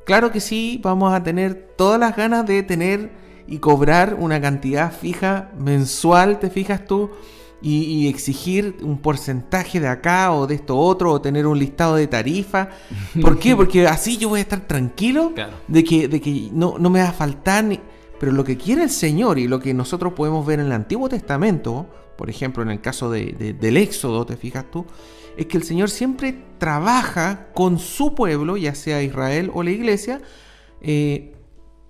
[0.06, 3.10] claro que sí, vamos a tener todas las ganas de tener
[3.48, 7.10] y cobrar una cantidad fija mensual, te fijas tú,
[7.64, 12.08] y, exigir un porcentaje de acá o de esto otro, o tener un listado de
[12.08, 12.70] tarifas.
[13.22, 13.56] ¿Por qué?
[13.56, 15.32] Porque así yo voy a estar tranquilo
[15.68, 17.64] de que, de que no, no me va a faltar.
[17.64, 17.80] Ni...
[18.20, 21.08] Pero lo que quiere el Señor y lo que nosotros podemos ver en el Antiguo
[21.08, 24.86] Testamento, por ejemplo, en el caso del Éxodo, te fijas tú,
[25.38, 30.22] es que el Señor siempre trabaja con su pueblo, ya sea Israel o la iglesia,
[30.82, 31.34] eh,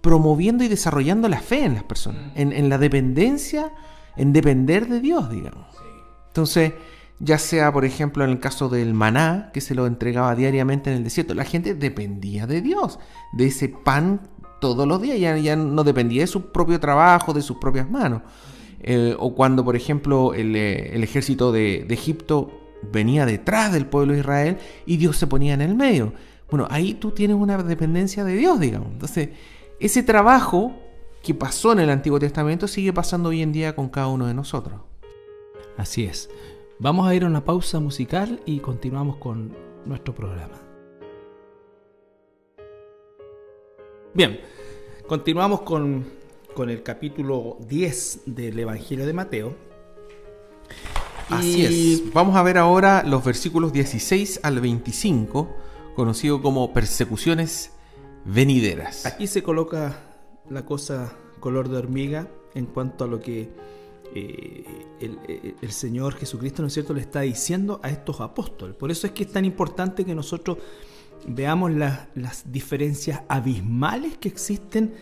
[0.01, 3.71] promoviendo y desarrollando la fe en las personas, en, la dependencia,
[4.17, 5.67] en depender de Dios, digamos.
[6.27, 6.73] Entonces,
[7.19, 10.97] ya sea, por ejemplo, en el caso del maná, que se lo entregaba diariamente en
[10.97, 12.99] el desierto, la gente dependía de Dios,
[13.33, 14.21] de ese pan
[14.59, 18.21] todos los días, ya, ya no dependía de su propio trabajo, de sus propias manos.
[18.83, 22.60] Eh, o cuando, por ejemplo, el, eh, ejército de, Egipto
[22.91, 26.13] venía detrás del pueblo de Israel y Dios se ponía en el medio.
[26.49, 28.89] Bueno, ahí tú tienes una dependencia de Dios, digamos.
[28.91, 29.29] Entonces,
[29.79, 30.73] ese trabajo
[31.21, 34.33] que pasó en el Antiguo Testamento sigue pasando hoy en día con cada uno de
[34.33, 34.81] nosotros.
[35.77, 36.29] Así es.
[36.79, 40.59] Vamos a ir a una pausa musical y continuamos con nuestro programa.
[44.13, 44.41] Bien,
[45.07, 46.21] continuamos con
[46.53, 49.55] con el capítulo 10 del Evangelio de Mateo.
[51.29, 52.13] Así es.
[52.13, 55.49] Vamos a ver ahora los versículos 16 al 25,
[55.95, 57.71] conocido como persecuciones
[58.25, 59.05] venideras.
[59.05, 59.99] Aquí se coloca
[60.49, 63.49] la cosa color de hormiga en cuanto a lo que
[64.13, 64.65] eh,
[64.99, 68.75] eh, el, Señor Jesucristo, ¿no es cierto?, le está diciendo a estos apóstoles.
[68.75, 70.57] Por eso es que es tan importante que nosotros
[71.27, 74.93] veamos las diferencias abismales que existen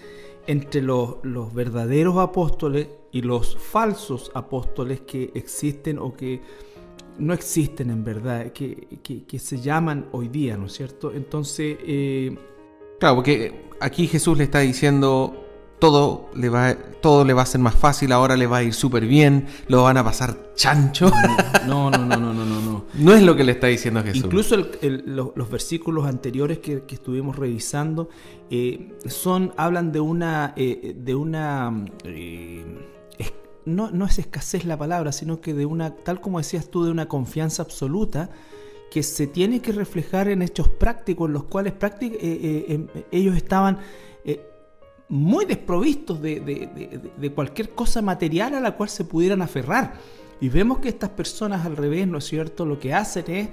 [0.48, 1.22] entre los,
[1.54, 6.42] verdaderos apóstoles y los falsos apóstoles que existen o que
[7.18, 8.88] no existen en verdad, que,
[9.38, 11.12] se llaman hoy día, ¿no es cierto?
[11.14, 11.78] Entonces...
[11.82, 12.38] Eh,
[13.00, 15.46] claro, porque aquí Jesús le está diciendo,
[15.80, 18.74] todo le va, todo le va a ser más fácil, ahora le va a ir
[18.74, 21.12] súper bien, lo van a pasar chancho.
[21.66, 22.62] No, no, no, no, no, no.
[22.62, 24.24] No, no es lo que le está diciendo Jesús.
[24.26, 28.10] Incluso los, versículos anteriores que, estuvimos revisando
[28.50, 32.66] eh, son, hablan de una, eh, de una eh,
[33.76, 36.92] no, no es escasez la palabra, sino que de una, tal como decías tú, de
[36.92, 38.30] una confianza absoluta
[38.92, 43.78] que se tiene que reflejar en hechos prácticos, los cuales em, ellos estaban
[45.10, 49.94] muy desprovistos de, cualquier cosa material a la cual se pudieran aferrar.
[50.40, 52.66] Y vemos que estas personas al revés, ¿no es cierto?
[52.66, 53.50] Lo que hacen es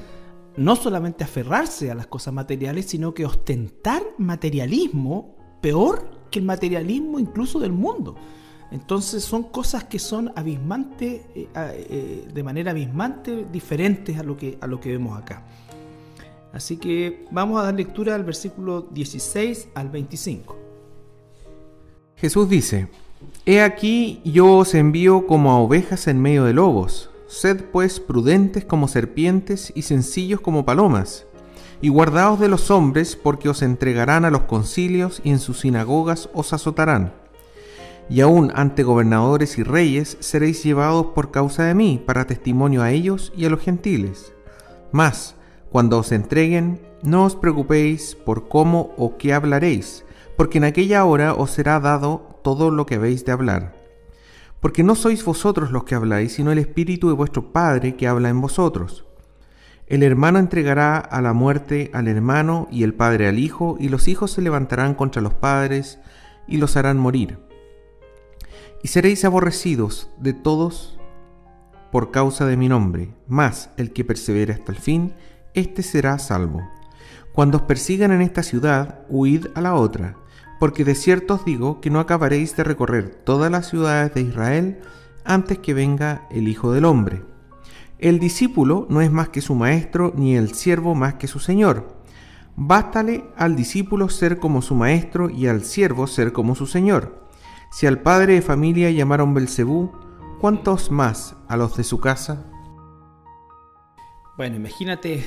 [0.57, 7.19] no solamente aferrarse a las cosas materiales, sino que ostentar materialismo peor que el materialismo
[7.19, 8.15] incluso del mundo.
[8.71, 14.59] Entonces son cosas que son abismantes, eh, eh, de manera abismante, diferentes a lo, que,
[14.61, 15.43] a lo que vemos acá.
[16.53, 20.57] Así que vamos a dar lectura al versículo 16 al 25.
[22.17, 22.89] Jesús dice,
[23.45, 27.11] He aquí yo os envío como a ovejas en medio de lobos.
[27.29, 31.27] Sed pues prudentes como serpientes y sencillos como palomas.
[31.83, 36.31] Y guardaos de los hombres porque os entregarán a los concilios y en sus sinagogas
[36.33, 37.13] os azotarán
[38.09, 42.91] y aún ante gobernadores y reyes seréis llevados por causa de mí, para testimonio a
[42.91, 44.33] ellos y a los gentiles.
[44.93, 45.35] Mas,
[45.71, 50.05] cuando os entreguen, no os preocupéis por cómo o qué hablaréis,
[50.37, 53.75] porque en aquella hora os será dado todo lo que habéis de hablar.
[54.61, 58.29] Porque no sois vosotros los que habláis, sino el Espíritu de vuestro Padre que habla
[58.29, 59.05] en vosotros.
[59.87, 64.09] El hermano entregará a la muerte al hermano y el padre al hijo, y los
[64.09, 66.01] hijos se levantarán contra los padres
[66.49, 67.46] y los harán morir
[68.87, 70.97] y seréis aborrecidos de todos
[71.91, 75.13] por causa de mi nombre, mas el que persevere hasta el fin,
[75.55, 76.63] éste será salvo.
[77.33, 80.15] Cuando os persigan en esta ciudad, huid a la otra,
[80.61, 84.79] porque de cierto os digo que no acabaréis de recorrer todas las ciudades de Israel
[85.25, 87.25] antes que venga el Hijo del Hombre.
[87.99, 91.89] El discípulo no es más que su maestro, ni el siervo más que su señor.
[92.55, 97.26] Bástale al discípulo ser como su maestro y al siervo ser como su señor.
[97.77, 99.93] Si al padre de familia llamaron Belcebú,
[100.41, 102.47] ¿cuántos más a los de su casa?
[104.39, 105.23] Bueno, imagínate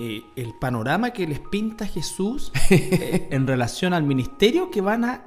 [0.00, 5.24] eh, el panorama que les pinta Jesús eh, en relación al ministerio que van a,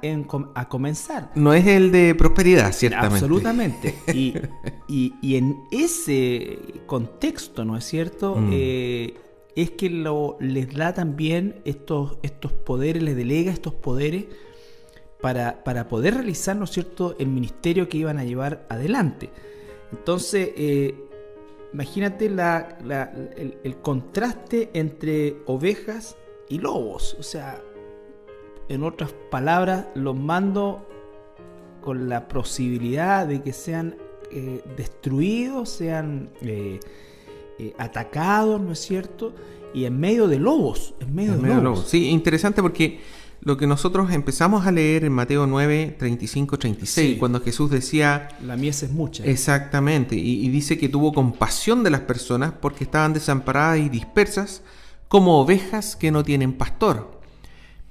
[0.54, 1.32] a, comenzar.
[1.34, 3.14] No es el de prosperidad, ciertamente.
[3.14, 3.94] Absolutamente.
[4.86, 8.36] Y, en ese contexto, ¿no es cierto?
[8.36, 8.50] Mm.
[8.52, 9.14] Eh,
[9.56, 14.26] es que lo, les da también estos, estos poderes, les delega estos poderes
[15.20, 19.30] para, poder realizar, ¿no es cierto?, el ministerio que iban a llevar adelante.
[19.92, 20.94] Entonces, eh,
[21.72, 22.78] imagínate la,
[23.36, 26.16] el, contraste entre ovejas
[26.48, 27.16] y lobos.
[27.18, 27.62] O sea,
[28.68, 30.86] en otras palabras, los mando
[31.80, 33.96] con la posibilidad de que sean
[34.30, 36.80] eh, destruidos, sean eh,
[37.78, 39.32] atacados, ¿no es cierto?
[39.72, 41.86] Y en medio de lobos, en medio, de, lobos.
[41.88, 43.00] Sí, interesante porque
[43.46, 48.26] lo que nosotros empezamos a leer en Mateo 9, 35, 36, cuando Mies decía...
[48.44, 49.24] La mies es mucha.
[49.24, 54.62] Exactamente, y, dice que tuvo compasión de las personas porque estaban desamparadas y dispersas
[55.06, 57.20] como ovejas que no tienen pastor.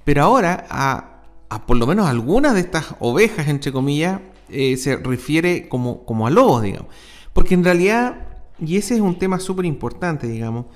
[0.04, 1.22] Pero ahora a,
[1.66, 6.30] por lo menos algunas de estas ovejas, entre comillas, eh, se refiere como, como a
[6.30, 6.92] lobos, digamos.
[7.32, 8.26] Porque en realidad,
[8.60, 10.66] y ese es un tema súper importante, digamos,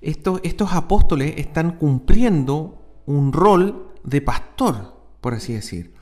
[0.00, 5.92] estos, estos apóstoles están cumpliendo un rol de pastor, por así decir.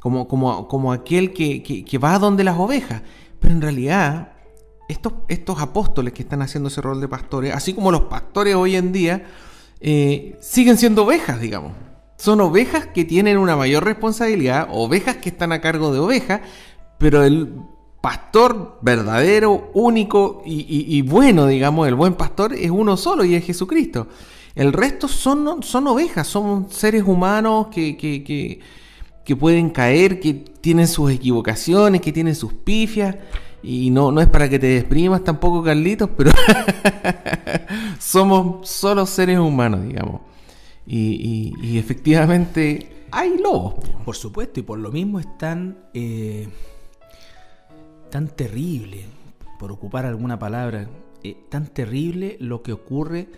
[0.00, 3.02] Como, como, como aquel que, que, va donde las ovejas.
[3.40, 4.32] Pero en realidad,
[4.88, 8.76] estos, estos apóstoles que están haciendo ese rol de pastores, así como los pastores hoy
[8.76, 9.24] en día,
[9.80, 11.72] eh, siguen siendo ovejas, digamos.
[12.16, 16.42] Son ovejas que tienen una mayor responsabilidad, ovejas que están a cargo de ovejas,
[16.98, 17.54] pero el
[18.04, 24.08] pastor verdadero, único y, bueno, digamos, el buen pastor es uno solo y es Jesucristo.
[24.54, 31.10] El resto son, son ovejas, son seres humanos que, que, pueden caer, que tienen sus
[31.10, 33.16] equivocaciones, que tienen sus pifias.
[33.62, 36.30] Y no, no es para que te desprimas tampoco, Carlitos, pero
[37.98, 40.20] somos solo seres humanos, digamos.
[40.86, 43.74] Y, efectivamente hay lobos.
[44.04, 46.48] Por supuesto, y por lo mismo es tan, eh,
[48.10, 49.06] tan terrible,
[49.58, 50.88] por ocupar alguna palabra,
[51.24, 53.28] eh, tan terrible lo que ocurre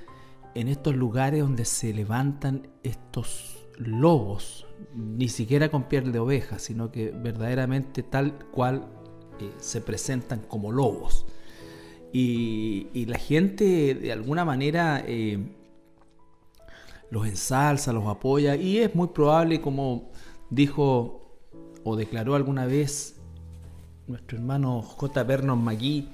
[0.56, 6.90] en estos lugares donde se levantan estos lobos, ni siquiera con piel de oveja, sino
[6.90, 8.88] que verdaderamente tal cual
[9.38, 11.26] eh, se presentan como lobos.
[12.10, 15.38] Y, la gente de alguna manera eh,
[17.10, 20.10] los ensalza, los apoya y es muy probable, como
[20.48, 21.38] dijo
[21.84, 23.20] o declaró alguna vez
[24.06, 25.22] nuestro hermano J.
[25.22, 26.08] Vernon McGee,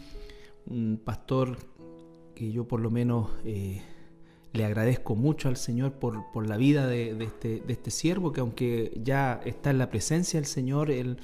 [0.67, 1.57] un pastor
[2.35, 3.83] que yo por lo menos eh,
[4.53, 9.41] le agradezco mucho al Señor por, la vida de, este, este, siervo, que aunque ya
[9.45, 11.19] está en la presencia del Señor, Él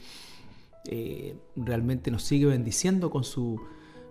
[0.87, 3.61] eh, realmente nos sigue bendiciendo con su,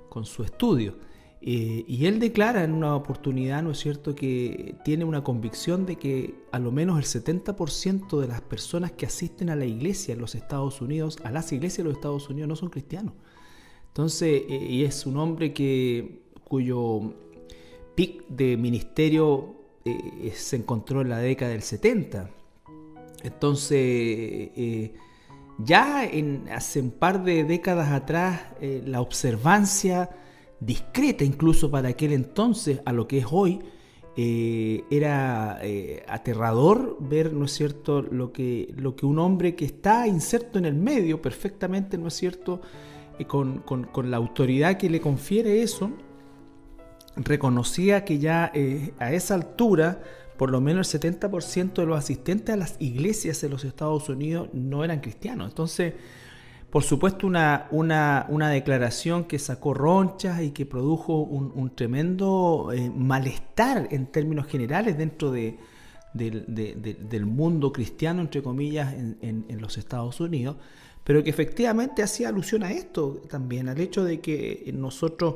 [0.10, 0.96] con su estudio.
[1.42, 5.96] Eh, y Él declara en una oportunidad, ¿no es cierto?, que tiene una convicción de
[5.96, 10.20] que a lo menos el 70% de las personas que asisten a la iglesia en
[10.20, 13.14] los Estados Unidos, a las iglesias de los Estados Unidos, no son cristianos.
[13.88, 17.14] Entonces, eh, y es un hombre que, cuyo
[17.98, 22.30] pic de ministerio eh, se encontró en la década del 70.
[23.24, 24.94] Entonces, eh,
[25.58, 26.08] ya
[26.52, 30.12] hace un par de décadas atrás, eh, la observancia
[30.60, 33.60] discreta, incluso para aquel entonces, a lo que es hoy,
[34.20, 35.60] era
[36.08, 40.66] aterrador ver, ¿no es cierto?, lo que, lo que un hombre que está inserto en
[40.66, 42.62] el medio perfectamente, ¿no es cierto?,
[43.28, 45.92] con, con, la autoridad que le confiere eso,
[47.18, 48.52] reconocía que ya
[49.00, 50.02] a esa altura
[50.38, 54.50] por lo menos el 70% de los asistentes a las iglesias en los Estados Unidos
[54.54, 55.50] no eran cristianos.
[55.50, 55.96] Entonces,
[56.70, 63.88] por supuesto, una, una, declaración que sacó ronchas y que produjo un, tremendo eh, malestar
[63.90, 65.58] en términos generales dentro de,
[66.14, 70.58] del mundo cristiano, entre comillas, en, en, los Estados Unidos,
[71.04, 75.36] pero que efectivamente hacía alusión a esto también, al hecho de que nosotros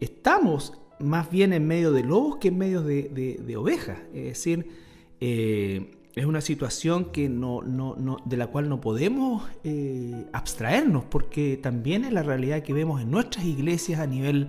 [0.00, 3.98] estamos más bien en medio de lobos que en medio de, ovejas.
[4.14, 4.66] Es decir,
[5.20, 7.60] eh, es una situación que no,
[8.24, 13.10] de la cual no podemos eh, abstraernos, porque también es la realidad que vemos en
[13.10, 14.48] nuestras iglesias a nivel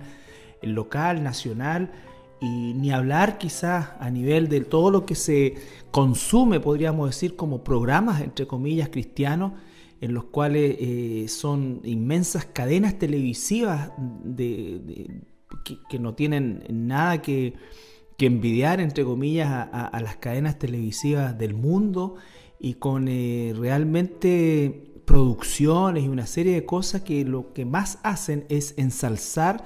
[0.62, 1.92] local, nacional,
[2.40, 5.56] y ni hablar quizás a nivel de todo lo que se
[5.90, 9.52] consume, podríamos decir, como programas, entre comillas, cristianos,
[10.00, 15.20] en los cuales eh, son inmensas cadenas televisivas de
[15.64, 17.54] que, no tienen nada que,
[18.18, 22.16] envidiar, entre comillas, a, las cadenas televisivas del mundo
[22.58, 28.44] y con eh, realmente producciones y una serie de cosas que lo que más hacen
[28.50, 29.64] es ensalzar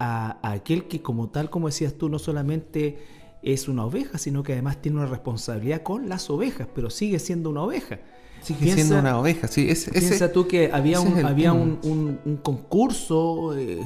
[0.00, 2.98] a, aquel que como tal, como decías tú, no solamente
[3.42, 7.50] es una oveja, sino que además tiene una responsabilidad con las ovejas, pero sigue siendo
[7.50, 8.00] una oveja.
[8.42, 9.72] Sigue siendo una oveja, sí.
[9.92, 13.78] piensa tú que había un, había un, concurso, eh,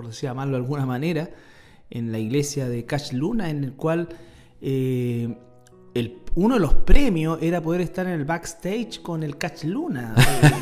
[0.00, 1.28] por decir llamarlo de alguna manera,
[1.90, 4.08] en la iglesia de Cash Luna, en el cual
[4.62, 5.36] eh,
[5.92, 10.14] el, uno de los premios era poder estar en el backstage con el Catch Luna,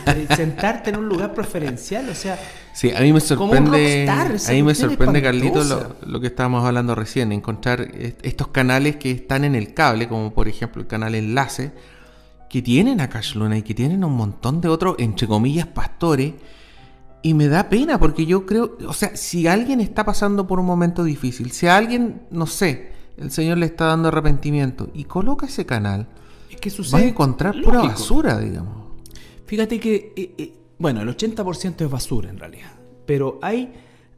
[0.08, 2.36] eh, sentarte en un lugar preferencial, o sea...
[2.72, 7.30] Sí, a mí me sorprende, a mí me sorprende Carlito, lo, que estábamos hablando recién,
[7.30, 7.82] encontrar
[8.22, 11.70] estos canales que están en el cable, como por ejemplo el canal Enlace,
[12.50, 16.34] que tienen a Cash Luna y que tienen un montón de otros, entre comillas, pastores,
[17.22, 20.66] y me da pena porque yo creo, o sea, si alguien está pasando por un
[20.66, 25.46] momento difícil, si a alguien, no sé, el Señor le está dando arrepentimiento y coloca
[25.46, 26.06] ese canal,
[26.50, 28.88] es que sucede va a encontrar pura basura, digamos.
[29.46, 32.72] Fíjate que, eh, eh, bueno, el 80% es basura en realidad,
[33.06, 33.72] pero hay,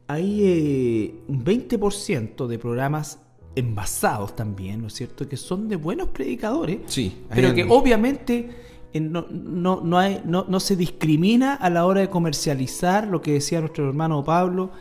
[0.07, 3.19] hay eh, un 20% de programas
[3.55, 5.27] envasados también, ¿no es cierto?
[5.27, 8.49] Que son de buenos predicadores, sí, pero que obviamente
[8.99, 13.33] no, no, no, hay, no, no, se discrimina a la hora de comercializar lo que
[13.33, 14.71] decía nuestro hermano Pablo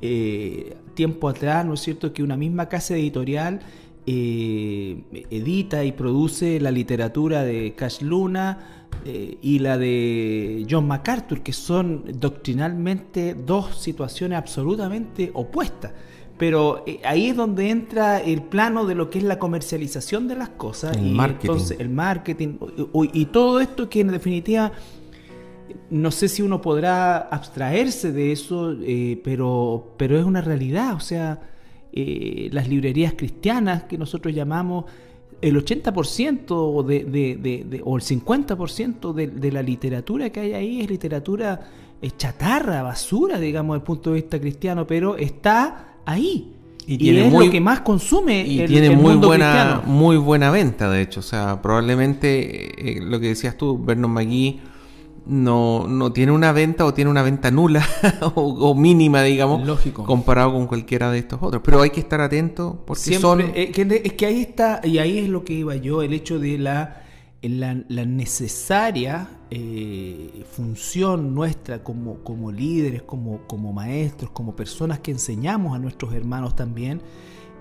[0.00, 2.12] eh, tiempo atrás, ¿no es cierto?
[2.12, 3.60] Que una misma casa editorial
[4.06, 11.42] eh, edita y produce la literatura de Cash Luna eh, y la de John MacArthur,
[11.42, 15.92] que son doctrinalmente dos situaciones absolutamente opuestas.
[16.38, 20.36] Pero eh, ahí es donde entra el plano de lo que es la comercialización de
[20.36, 20.96] las cosas.
[20.96, 21.50] El y marketing.
[21.50, 22.58] Entonces, el marketing.
[23.12, 24.72] Y, todo esto que en definitiva,
[25.90, 30.94] no sé si uno podrá abstraerse de eso, eh, pero, pero es una realidad.
[30.94, 31.40] O sea,
[31.92, 34.84] eh, las librerías cristianas que nosotros llamamos,
[35.40, 40.80] el 80% de, de, de, o el 50% de, de la literatura que hay ahí
[40.80, 41.60] es literatura
[42.16, 46.52] chatarra, basura, digamos, desde el punto de vista cristiano, pero está ahí.
[46.88, 51.02] Y, tiene es lo que más consume y tiene muy buena muy buena venta de
[51.02, 54.60] hecho o sea probablemente eh, lo que decías tú Vernon McGee
[55.26, 57.84] no, no tiene una venta o tiene una venta nula
[58.36, 60.04] o, mínima digamos Lógico.
[60.04, 64.12] comparado con cualquiera de estos otros pero hay que estar atento porque Siempre, eh, es
[64.12, 67.02] que ahí está y ahí es lo que iba yo el hecho de la
[67.42, 75.74] la, necesaria eh, función nuestra como, como líderes, como, como, maestros, como personas que enseñamos
[75.74, 77.00] a nuestros hermanos también,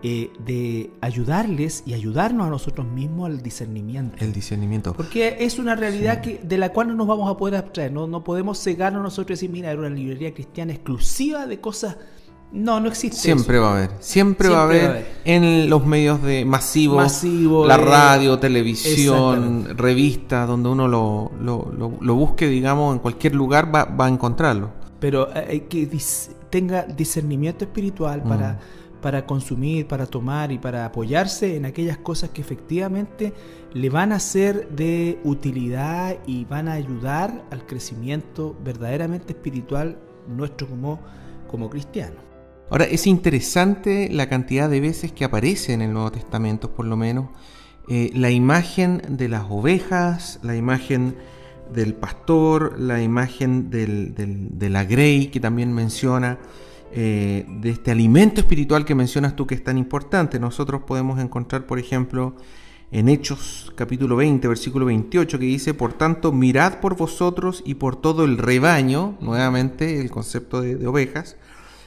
[0.04, 4.18] eh, de ayudarles y ayudarnos a nosotros mismos al discernimiento.
[4.24, 4.94] El discernimiento.
[4.94, 8.08] Porque es una realidad que, de la cual no nos vamos a poder abstraer, no,
[8.08, 11.98] no podemos cegarnos nosotros y decir, mira, era una librería cristiana exclusiva de cosas
[12.56, 13.18] no, no existe.
[13.18, 13.92] Siempre va a haber.
[14.00, 17.24] Siempre, va, a haber en los medios de masivos,
[17.68, 24.08] la radio, televisión, revista, donde uno lo, lo, busque, digamos, en cualquier lugar va, a
[24.08, 24.70] encontrarlo.
[25.00, 25.86] Pero hay que
[26.50, 28.30] tenga discernimiento espiritual mm.
[28.30, 28.60] para,
[29.02, 33.34] para consumir, para tomar y para apoyarse en aquellas cosas que efectivamente
[33.74, 39.98] le van a ser de utilidad y van a ayudar al crecimiento verdaderamente espiritual
[40.30, 41.02] nuestro como,
[41.50, 42.35] como cristiano.
[42.70, 46.98] Ahora, es interesante la cantidad de veces que aparece en el Nuevo Testamento, por lo
[46.98, 47.30] menos,
[47.88, 51.16] eh, la imagen de las ovejas, la imagen
[51.74, 56.40] del pastor, la imagen de la grey que también menciona,
[56.98, 60.40] eh, de este alimento espiritual que mencionas tú que es tan importante.
[60.40, 62.36] Nosotros podemos encontrar, por ejemplo,
[62.90, 67.98] en Hechos capítulo 20, versículo 28, que dice, por tanto, mirad por vosotros y por
[67.98, 71.36] todo el rebaño, nuevamente el concepto de, ovejas,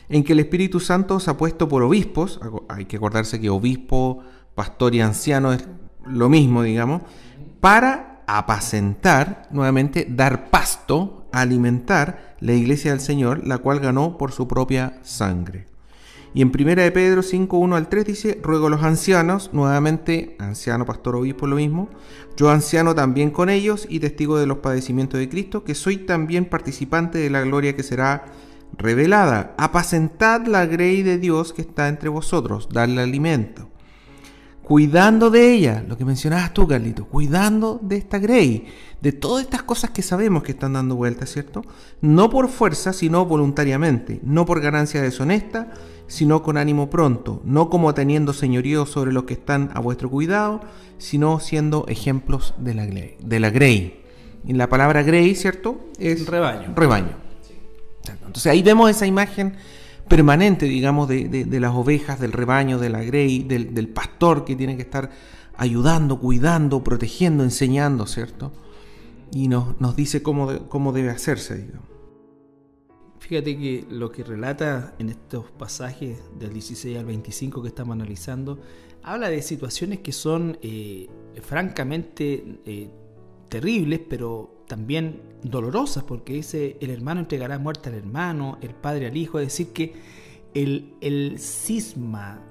[0.08, 4.20] en que el Espíritu Santo os ha puesto por obispos, hay que acordarse que obispo,
[4.54, 5.68] pastor y anciano es
[6.06, 7.02] lo mismo, digamos,
[7.60, 14.46] para apacentar, nuevamente, dar pasto, alimentar la iglesia del Señor, la cual ganó por su
[14.48, 15.66] propia sangre.
[16.34, 20.36] Y en 1 de Pedro 5, 1 al 3 dice, ruego a los ancianos, nuevamente,
[20.38, 21.88] anciano, pastor, obispo, lo mismo,
[22.36, 26.44] yo anciano también con ellos y testigo de los padecimientos de Cristo, que soy también
[26.44, 28.26] participante de la gloria que será
[28.76, 29.54] revelada.
[29.58, 33.68] Apacentad la grey de Dios que está entre vosotros, darle alimento.
[34.62, 38.66] Cuidando de ella, lo que mencionabas tú, Carlito, cuidando de esta grey,
[39.00, 41.62] de todas estas cosas que sabemos que están dando vuelta, ¿cierto?
[42.02, 45.72] No por fuerza, sino voluntariamente, no por ganancia deshonesta,
[46.06, 50.60] sino con ánimo pronto, no como teniendo señorío sobre los que están a vuestro cuidado,
[50.98, 53.16] sino siendo ejemplos de la grey.
[53.22, 54.02] De la grey.
[54.44, 55.80] Y la palabra grey, ¿cierto?
[55.98, 56.74] Es rebaño.
[56.76, 57.27] Rebaño.
[58.14, 59.56] Entonces ahí vemos esa imagen
[60.08, 64.82] permanente, digamos, de, las ovejas, del rebaño, de la grey, del, pastor que tiene que
[64.82, 65.10] estar
[65.56, 68.52] ayudando, cuidando, protegiendo, enseñando, ¿cierto?
[69.32, 71.88] Y nos, nos dice cómo, cómo debe hacerse, digamos.
[73.18, 78.58] Fíjate que lo que relata en estos pasajes del 16 al 25 que estamos analizando,
[79.02, 81.08] habla de situaciones que son eh,
[81.42, 82.88] francamente eh,
[83.50, 89.16] terribles, pero también dolorosas, porque dice, el hermano entregará muerte al hermano, el padre al
[89.16, 89.94] hijo, es decir, que
[90.54, 92.44] el, el cisma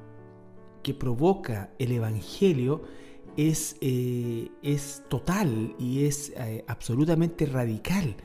[0.83, 2.83] que provoca el Evangelio
[3.35, 6.33] es, eh, es total y es
[6.67, 8.15] absolutamente radical.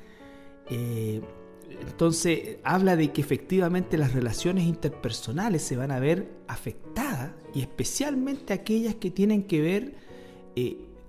[1.81, 8.53] Entonces habla de que efectivamente las relaciones interpersonales se van a ver afectadas y especialmente
[8.53, 9.95] aquellas que tienen que ver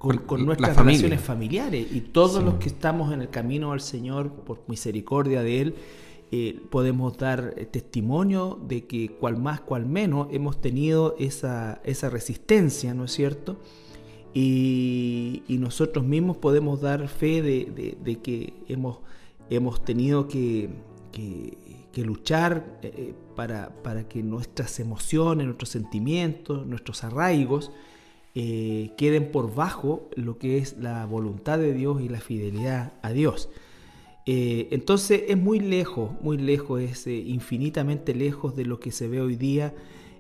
[0.04, 4.32] eh, con, nuestras relaciones familiares y todos los que estamos en el camino al Señor
[4.32, 5.76] por misericordia de Él.
[6.36, 12.95] Eh, podemos dar testimonio de que cual más, cual menos hemos tenido esa, esa resistencia,
[12.95, 13.58] ¿no es cierto?
[14.34, 18.97] Y, nosotros mismos podemos dar fe de que hemos
[19.49, 20.70] hemos tenido que,
[21.95, 27.72] luchar eh, para, que nuestras emociones, nuestros sentimientos, nuestros arraigos
[28.36, 33.11] eh, queden por bajo lo que es la voluntad de Dios y la fidelidad a
[33.11, 33.49] Dios.
[34.25, 39.21] Eh, entonces es muy lejos, muy lejos, es infinitamente lejos de lo que se ve
[39.21, 39.73] hoy día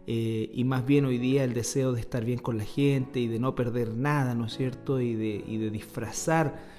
[0.05, 3.39] y más bien hoy día el deseo de estar bien con la gente y de
[3.39, 4.99] no perder nada, ¿no es cierto?
[4.99, 6.72] Y de disfrazar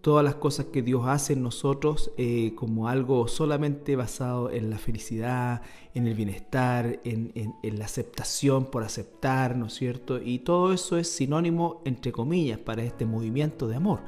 [0.00, 4.78] todas las cosas que Dios hace en nosotros eh, como algo solamente basado en la
[4.78, 5.62] felicidad,
[5.94, 7.32] en el bienestar, en,
[7.62, 10.20] la aceptación por aceptar, ¿no es cierto?
[10.22, 14.00] Y todo eso es sinónimo, entre comillas, para este movimiento de amor.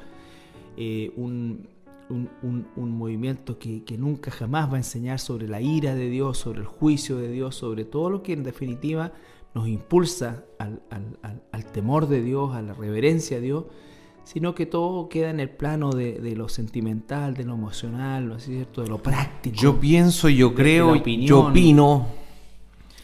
[0.77, 1.69] Eh, un,
[2.77, 7.17] movimiento que, nunca jamás va a enseñar sobre la ira de Dios, sobre el juicio
[7.17, 9.13] de Dios, sobre todo lo que en definitiva
[9.55, 10.81] nos impulsa al,
[11.51, 13.65] al temor de Dios, a la reverencia a Dios
[14.25, 18.45] sino que todo queda en el plano de, lo sentimental, de lo emocional, ¿no es
[18.45, 18.83] cierto?
[18.83, 19.57] De lo práctico.
[19.57, 22.07] Yo pienso, yo creo, yo opino.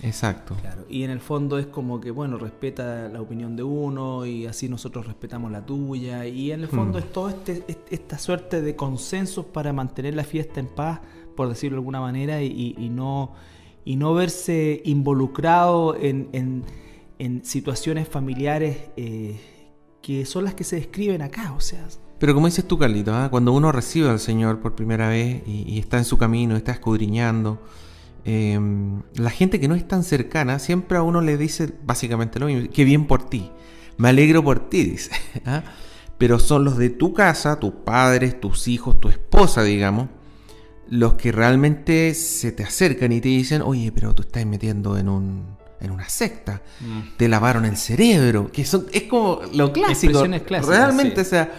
[0.02, 0.54] Exacto.
[0.60, 0.84] Claro.
[0.88, 4.68] Y en el fondo es como que, bueno, respeta la opinión de uno y así
[4.68, 6.26] nosotros respetamos la tuya.
[6.26, 7.02] Y en el fondo mm.
[7.02, 11.00] es toda este, esta suerte de consensos para mantener la fiesta en paz,
[11.34, 13.32] por decirlo de alguna manera, y, no,
[13.84, 16.64] y no verse involucrado en,
[17.42, 18.78] situaciones familiares.
[18.96, 19.55] Eh,
[20.06, 21.84] que son las que se describen acá, o sea.
[22.20, 23.26] Pero como dices tú, Carlito, ¿ah?
[23.28, 27.60] cuando uno recibe al Señor por primera vez y, está en su camino, está escudriñando,
[28.24, 32.46] em, la gente que no es tan cercana siempre a uno le dice básicamente lo
[32.46, 33.50] mismo, qué bien por ti,
[33.96, 35.10] me alegro por ti, dice.
[35.44, 35.64] ¿ah?
[36.18, 40.06] Pero son los de tu casa, tus padres, tus hijos, tu esposa, digamos,
[40.88, 45.08] los que realmente se te acercan y te dicen, oye, pero tú estás metiendo en
[45.08, 47.16] un en una secta, mm.
[47.16, 50.24] te lavaron el cerebro, que son, es como lo clásico.
[50.66, 51.52] realmente, o sea,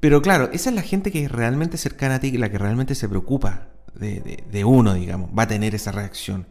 [0.00, 2.94] pero claro, esa es la gente que es realmente cercana a ti, la que realmente
[2.94, 6.46] se preocupa de, uno, digamos, va a tener esa reacción.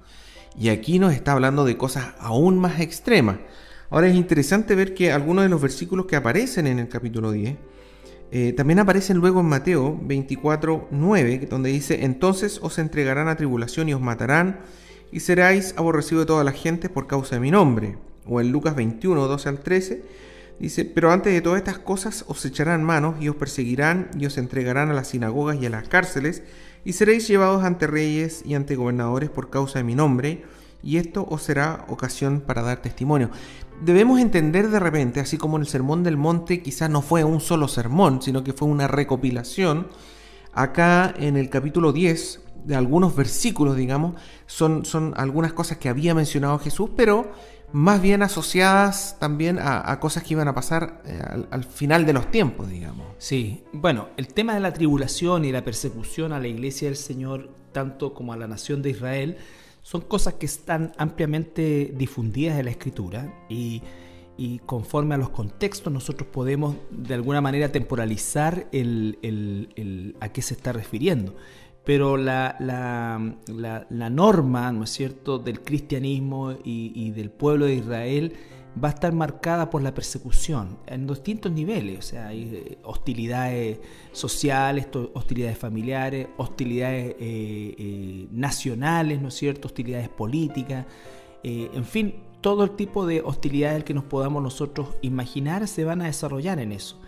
[0.60, 3.38] Y aquí nos está hablando de cosas aún más extremas.
[3.90, 7.56] Ahora es interesante ver que algunos de los versículos que aparecen en el capítulo 10
[8.32, 13.88] eh, también aparecen luego en Mateo 24, 9, donde dice, entonces os entregarán a tribulación
[13.88, 14.60] y os matarán
[15.12, 17.98] y seráis aborrecidos de toda la gente por causa de mi nombre.
[18.26, 20.04] O en Lucas 21, 12 al 13,
[20.60, 24.40] Dice, pero antes de todas estas cosas os echarán manos y os perseguirán y os
[24.40, 26.42] entregarán a las sinagogas y a las cárceles
[26.84, 30.46] y seréis llevados ante reyes y ante gobernadores por causa de mi nombre
[30.82, 33.30] y esto os será ocasión para dar testimonio.
[33.82, 37.40] Debemos entender de repente, así como en el Sermón del Monte quizás no fue un
[37.40, 39.88] solo sermón, sino que fue una recopilación,
[40.58, 46.14] acá en el capítulo 10 de algunos versículos, digamos, son, son algunas cosas que había
[46.14, 47.32] mencionado Jesús, pero
[47.72, 52.32] más bien asociadas también a, cosas que iban a pasar eh, al, final de los
[52.32, 53.06] tiempos, digamos.
[53.18, 57.50] Sí, bueno, el tema de la tribulación y la persecución a la iglesia del Señor,
[57.72, 59.38] tanto como a la nación de Israel,
[59.82, 63.82] son cosas que están ampliamente difundidas en la escritura y,
[64.66, 70.74] conforme a los contextos nosotros podemos de alguna manera temporalizar el, a qué se está
[70.74, 71.36] refiriendo
[71.88, 78.34] pero la, la, norma, ¿no es cierto?, del cristianismo y, del pueblo de Israel
[78.84, 83.80] va a estar marcada por la persecución en distintos niveles, o sea, hay eh, hostilidades
[84.12, 90.86] sociales, hostilidades familiares, hostilidades eh, eh, nacionales, ¿no es cierto?, hostilidades políticas,
[91.42, 96.06] en fin, todo el tipo de hostilidades que nos podamos nosotros imaginar se van a
[96.06, 97.00] desarrollar en eso.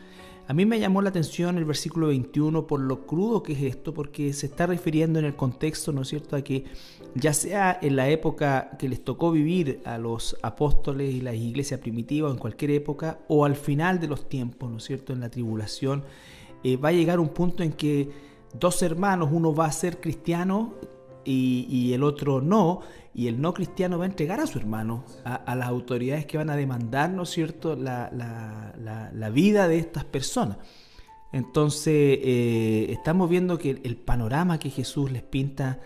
[0.49, 3.93] A mí me llamó la atención el versículo 21 por lo crudo que es esto,
[3.93, 6.65] porque se está refiriendo en el contexto, ¿no es cierto?, a que
[7.13, 11.79] ya sea en la época que les tocó vivir a los apóstoles y la iglesia
[11.79, 15.19] primitiva, o en cualquier época, o al final de los tiempos, ¿no es cierto?, en
[15.19, 16.03] la tribulación,
[16.63, 18.09] eh, va a llegar un punto en que
[18.59, 20.73] dos hermanos, uno va a ser cristiano
[21.31, 22.81] y, el otro no,
[23.13, 26.49] y el no cristiano va a entregar a su hermano a, las autoridades que van
[26.49, 30.57] a demandar, ¿no es cierto?, la, vida de estas personas.
[31.31, 35.79] Entonces, eh, estamos viendo que el, panorama que Jesús les pinta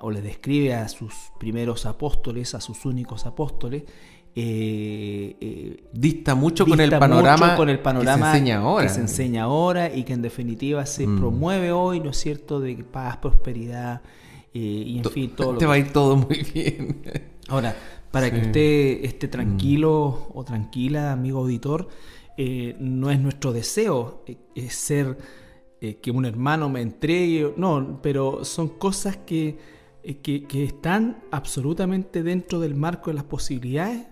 [0.00, 3.84] o les describe a sus primeros apóstoles, a sus únicos apóstoles,
[4.32, 8.88] eh, eh, dista mucho con el panorama, con el panorama que, se enseña ahora.
[8.88, 11.18] se enseña ahora y que en definitiva se mm.
[11.18, 14.02] promueve hoy, ¿no es cierto?, de paz, prosperidad,
[14.52, 17.02] y en fin, todo Te va a ir todo muy bien.
[17.48, 17.74] Ahora,
[18.10, 19.30] para que usted esté mm.
[19.30, 21.88] tranquilo o tranquila, amigo auditor,
[22.36, 25.18] eh, no es nuestro deseo eh, es ser
[25.80, 29.58] eh, que un hermano me entregue, no, pero son cosas que,
[30.22, 34.06] que, que, están absolutamente dentro del marco de las posibilidades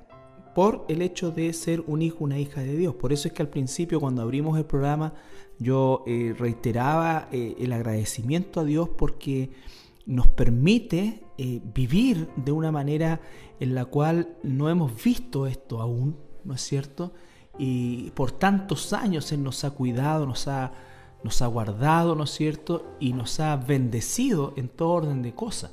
[0.55, 2.95] por el hecho de ser un hijo, una hija de Dios.
[2.95, 5.15] Por eso es que al principio, cuando abrimos el programa,
[5.59, 9.51] yo reiteraba el agradecimiento a Dios porque
[10.09, 13.21] nos permite eh, vivir de una manera
[13.61, 17.13] en la cual no hemos visto esto aún, ¿no es cierto?
[17.59, 20.73] Y por tantos años Él nos ha cuidado, nos ha,
[21.23, 22.97] nos ha guardado, ¿no es cierto?
[22.99, 25.73] Y nos ha bendecido en todo orden de cosas.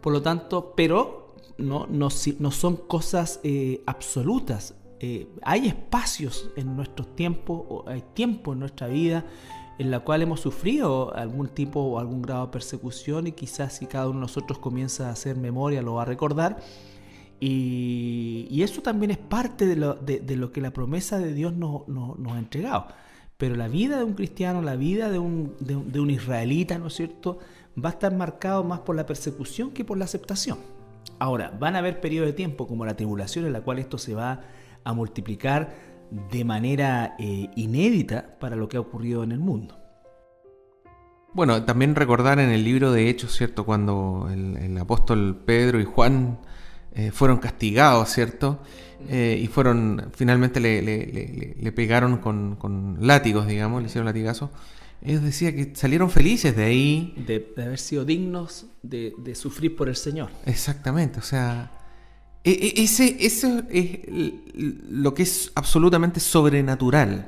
[0.00, 2.08] Por lo tanto, pero no, no,
[2.38, 4.74] no son cosas eh, absolutas.
[5.00, 9.26] Eh, hay espacios en nuestros tiempos, hay tiempo en nuestra vida
[9.78, 13.86] en la cual hemos sufrido algún tipo o algún grado de persecución y quizás si
[13.86, 16.58] cada uno de nosotros comienza a hacer memoria lo va a recordar.
[17.38, 21.82] Y, eso también es parte de lo, que la promesa de Dios nos,
[22.32, 22.86] ha entregado.
[23.36, 26.94] Pero la vida de un cristiano, la vida de un, de un israelita, ¿no es
[26.94, 27.38] cierto?,
[27.82, 30.58] va a estar marcado más por la persecución que por la aceptación.
[31.18, 34.14] Ahora, van a haber periodos de tiempo como la tribulación en la cual esto se
[34.14, 34.40] va
[34.84, 39.78] a multiplicar de manera eh, inédita para lo que ha ocurrido en el mundo.
[41.32, 43.66] Bueno, también recordar en el libro de Hechos, ¿cierto?
[43.66, 46.38] Cuando el, apóstol Pedro y Juan
[46.94, 48.60] eh, fueron castigados, ¿cierto?
[49.08, 54.48] Eh, y fueron, finalmente le, pegaron con, látigos, digamos, le hicieron latigazos.
[55.02, 57.14] Ellos decían que salieron felices de ahí.
[57.26, 60.30] De, haber sido dignos de, de, sufrir por el Señor.
[60.46, 61.70] Exactamente, o sea,
[62.46, 63.98] e, e, ese, eso es
[64.88, 67.26] lo que es absolutamente sobrenatural.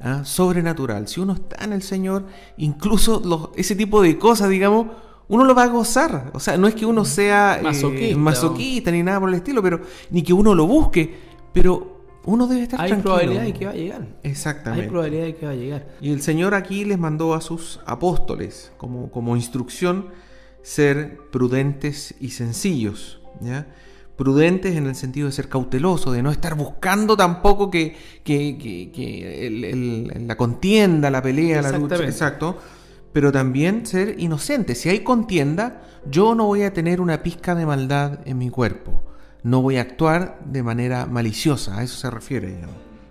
[0.00, 0.24] ¿ah?
[0.24, 1.06] Sobrenatural.
[1.06, 4.88] Si uno está en el Señor, incluso ese tipo de cosas, digamos,
[5.28, 6.32] uno lo va a gozar.
[6.34, 9.80] O sea, no es que uno sea eh, masoquista, ni nada por el estilo, pero
[10.10, 11.14] ni que uno lo busque,
[11.52, 14.08] pero uno debe estar Hay probabilidad de que va a llegar.
[14.24, 14.86] Exactamente.
[14.86, 15.88] Hay probabilidad de que va a llegar.
[16.00, 20.08] Y el Señor aquí les mandó a sus apóstoles como, como instrucción
[20.62, 23.20] ser prudentes y sencillos.
[23.40, 23.68] ¿ya?
[24.18, 27.96] Prudentes en el sentido de ser cauteloso, de no estar buscando tampoco que,
[30.26, 32.58] la contienda, la pelea, la lucha, exacto,
[33.12, 34.74] pero también ser inocente.
[34.74, 39.00] Si hay contienda, yo no voy a tener una pizca de maldad en mi cuerpo,
[39.44, 42.58] no voy a actuar de manera maliciosa, a eso se refiere.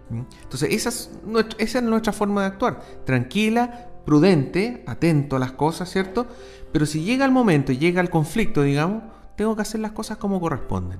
[0.09, 0.23] ¿Mm?
[0.43, 1.09] Entonces, esa es,
[1.57, 6.27] esa es nuestra forma de actuar, tranquila, prudente, atento a las cosas, ¿cierto?
[6.73, 9.03] Pero si llega el momento y llega el conflicto, digamos,
[9.37, 10.99] tengo que hacer las cosas como corresponden.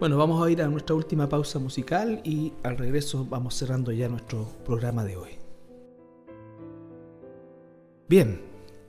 [0.00, 4.08] Bueno, vamos a ir a nuestra última pausa musical y al regreso vamos cerrando ya
[4.08, 5.30] nuestro programa de hoy.
[8.08, 8.42] Bien,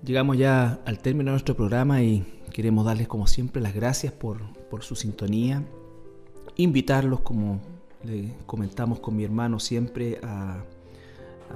[0.03, 4.41] llegamos ya al término de nuestro programa y queremos darles como siempre las gracias por,
[4.81, 5.63] su sintonía,
[6.57, 7.61] invitarlos como
[8.03, 10.65] le comentamos con mi hermano siempre a,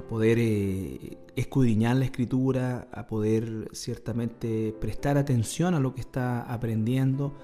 [0.02, 7.34] poder eh, escudriñar la escritura, a poder ciertamente prestar atención a lo que está aprendiendo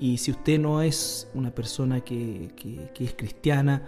[0.00, 2.48] y si usted no es una persona que,
[2.98, 3.82] es cristiana,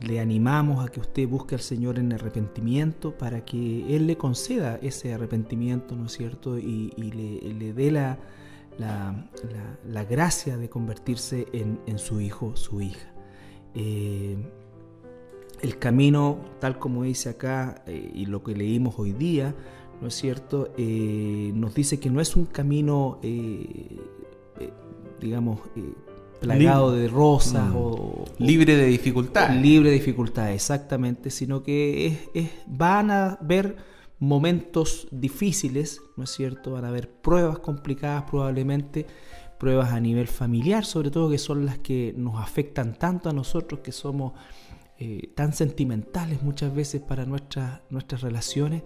[0.00, 4.78] le animamos a que usted busque al Señor en arrepentimiento para que Él le conceda
[4.80, 6.58] ese arrepentimiento, ¿no es cierto?
[6.58, 8.18] Y, le, dé la,
[8.78, 13.12] la, gracia de convertirse en, su hijo, su hija.
[13.74, 14.38] Eh,
[15.62, 19.54] el camino, tal como dice acá eh, y lo que leímos hoy día,
[20.00, 20.72] ¿no es cierto?
[20.76, 23.18] Eh, nos dice que no es un camino
[25.20, 25.92] digamos, eh,
[26.40, 27.76] plagado de rosas mm.
[27.76, 28.24] o...
[28.38, 29.60] Libre de dificultades.
[29.60, 33.76] Libre de dificultades, exactamente, sino que es, van a haber
[34.18, 36.72] momentos difíciles, ¿no es cierto?
[36.72, 39.06] Van a haber pruebas complicadas probablemente,
[39.58, 43.80] pruebas a nivel familiar, sobre todo que son las que nos afectan tanto a nosotros
[43.80, 44.32] que somos
[45.02, 48.82] eh, tan sentimentales muchas veces para nuestras, nuestras relaciones,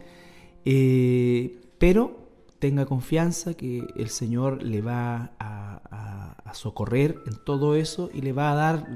[0.65, 2.29] eh, pero
[2.61, 8.53] tenga confianza que el Señor le va a, socorrer en todo eso y le va
[8.53, 8.89] a dar